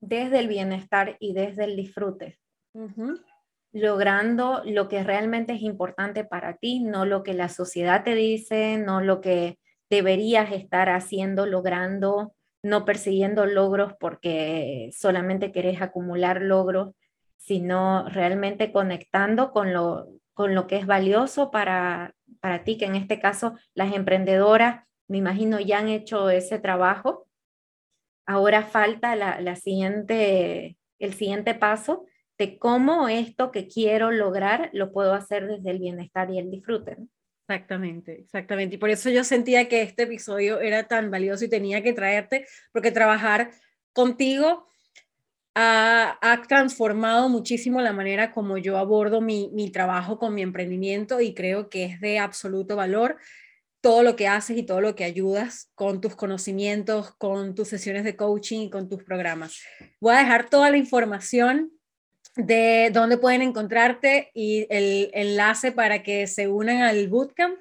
[0.00, 2.38] Desde el bienestar y desde el disfrute.
[3.72, 8.78] Logrando lo que realmente es importante para ti, no lo que la sociedad te dice,
[8.78, 9.58] no lo que
[9.90, 16.94] deberías estar haciendo, logrando, no persiguiendo logros porque solamente querés acumular logros,
[17.36, 22.94] sino realmente conectando con lo, con lo que es valioso para, para ti, que en
[22.94, 27.26] este caso las emprendedoras me imagino ya han hecho ese trabajo.
[28.26, 32.04] Ahora falta la, siguiente, el siguiente paso
[32.36, 36.98] de cómo esto que quiero lograr lo puedo hacer desde el bienestar y el disfrute.
[37.48, 38.76] Exactamente, exactamente.
[38.76, 42.46] Y por eso yo sentía que este episodio era tan valioso y tenía que traerte,
[42.70, 43.50] porque trabajar
[43.94, 44.66] contigo
[45.54, 51.70] ha, transformado muchísimo la manera como yo abordo mi trabajo con mi emprendimiento y creo
[51.70, 53.16] que es de absoluto valor
[53.88, 58.04] todo lo que haces y todo lo que ayudas con tus conocimientos, con tus sesiones
[58.04, 59.62] de coaching y con tus programas.
[59.98, 61.72] Voy a dejar toda la información
[62.36, 67.56] de dónde pueden encontrarte y el enlace para que se unan al bootcamp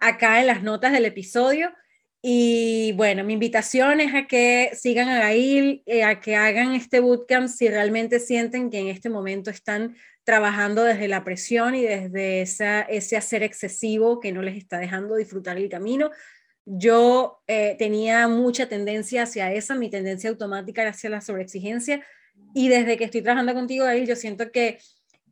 [0.00, 1.72] acá en las notas del episodio.
[2.20, 7.00] Y bueno, mi invitación es a que sigan a Gail, eh, a que hagan este
[7.00, 9.96] bootcamp si realmente sienten que en este momento están
[10.30, 15.56] trabajando desde la presión y desde ese hacer excesivo que no les está dejando disfrutar
[15.56, 16.12] el camino.
[16.64, 22.06] Yo eh, tenía mucha tendencia hacia esa, mi tendencia automática era hacia la sobreexigencia
[22.54, 24.78] y desde que estoy trabajando contigo, ahí yo siento que,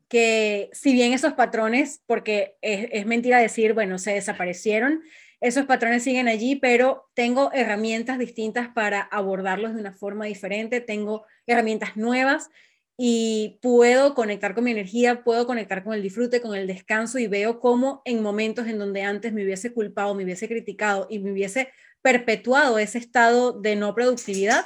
[0.09, 5.01] que si bien esos patrones, porque es mentira decir, bueno, se desaparecieron,
[5.39, 11.25] esos patrones siguen allí, pero tengo herramientas distintas para abordarlos de una forma diferente, tengo
[11.47, 12.49] herramientas nuevas
[13.01, 17.27] y puedo conectar con mi energía, puedo conectar con el disfrute, con el descanso y
[17.27, 21.31] veo cómo en momentos en donde antes me hubiese culpado, me hubiese criticado y me
[21.31, 21.69] hubiese
[22.01, 24.65] perpetuado ese estado de no productividad,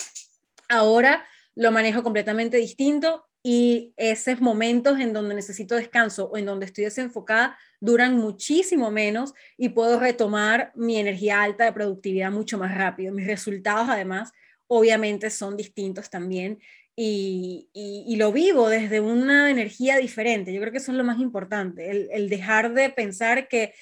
[0.67, 1.23] ahora
[1.53, 6.85] lo manejo completamente distinto y esos momentos en donde necesito descanso o en donde estoy
[6.85, 13.13] desenfocada duran muchísimo menos y puedo retomar mi energía alta de productividad mucho más rápido.
[13.13, 14.31] Mis resultados además
[14.65, 16.59] obviamente son distintos también
[16.95, 20.53] y, lo vivo desde una energía diferente.
[20.53, 23.73] Yo creo que eso es lo más importante, el, dejar de pensar que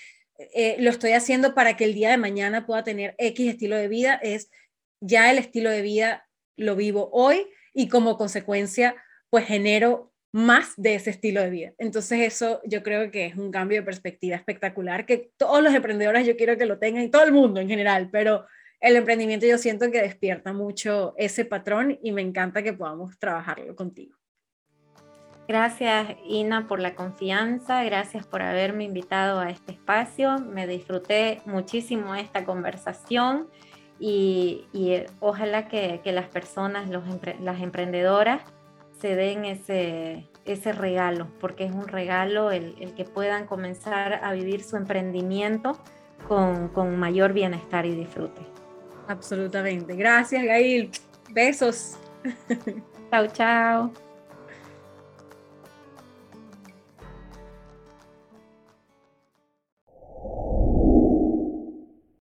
[0.54, 3.88] eh, lo estoy haciendo para que el día de mañana pueda tener X estilo de
[3.88, 4.50] vida, es
[5.02, 8.96] ya el estilo de vida lo vivo hoy y como consecuencia
[9.30, 11.74] pues genero más de ese estilo de vida.
[11.78, 16.26] Entonces eso yo creo que es un cambio de perspectiva espectacular que todos los emprendedores
[16.26, 18.46] yo quiero que lo tengan y todo el mundo en general, pero
[18.82, 23.76] el emprendimiento yo siento que despierta mucho ese patrón y me encanta que podamos trabajarlo
[23.76, 24.18] contigo.
[25.48, 32.16] Gracias Ina por la confianza, gracias por haberme invitado a este espacio, me disfruté muchísimo
[32.16, 33.50] esta conversación
[34.00, 34.66] y,
[35.20, 38.42] ojalá que, las personas, las emprendedoras,
[39.00, 44.34] se den ese, ese regalo, porque es un regalo el, el que puedan comenzar a
[44.34, 45.74] vivir su emprendimiento
[46.28, 48.42] con, con mayor bienestar y disfrute.
[49.08, 49.96] Absolutamente.
[49.96, 50.92] Gracias, Gail.
[51.32, 51.98] Besos.
[53.10, 54.11] Chao, chao.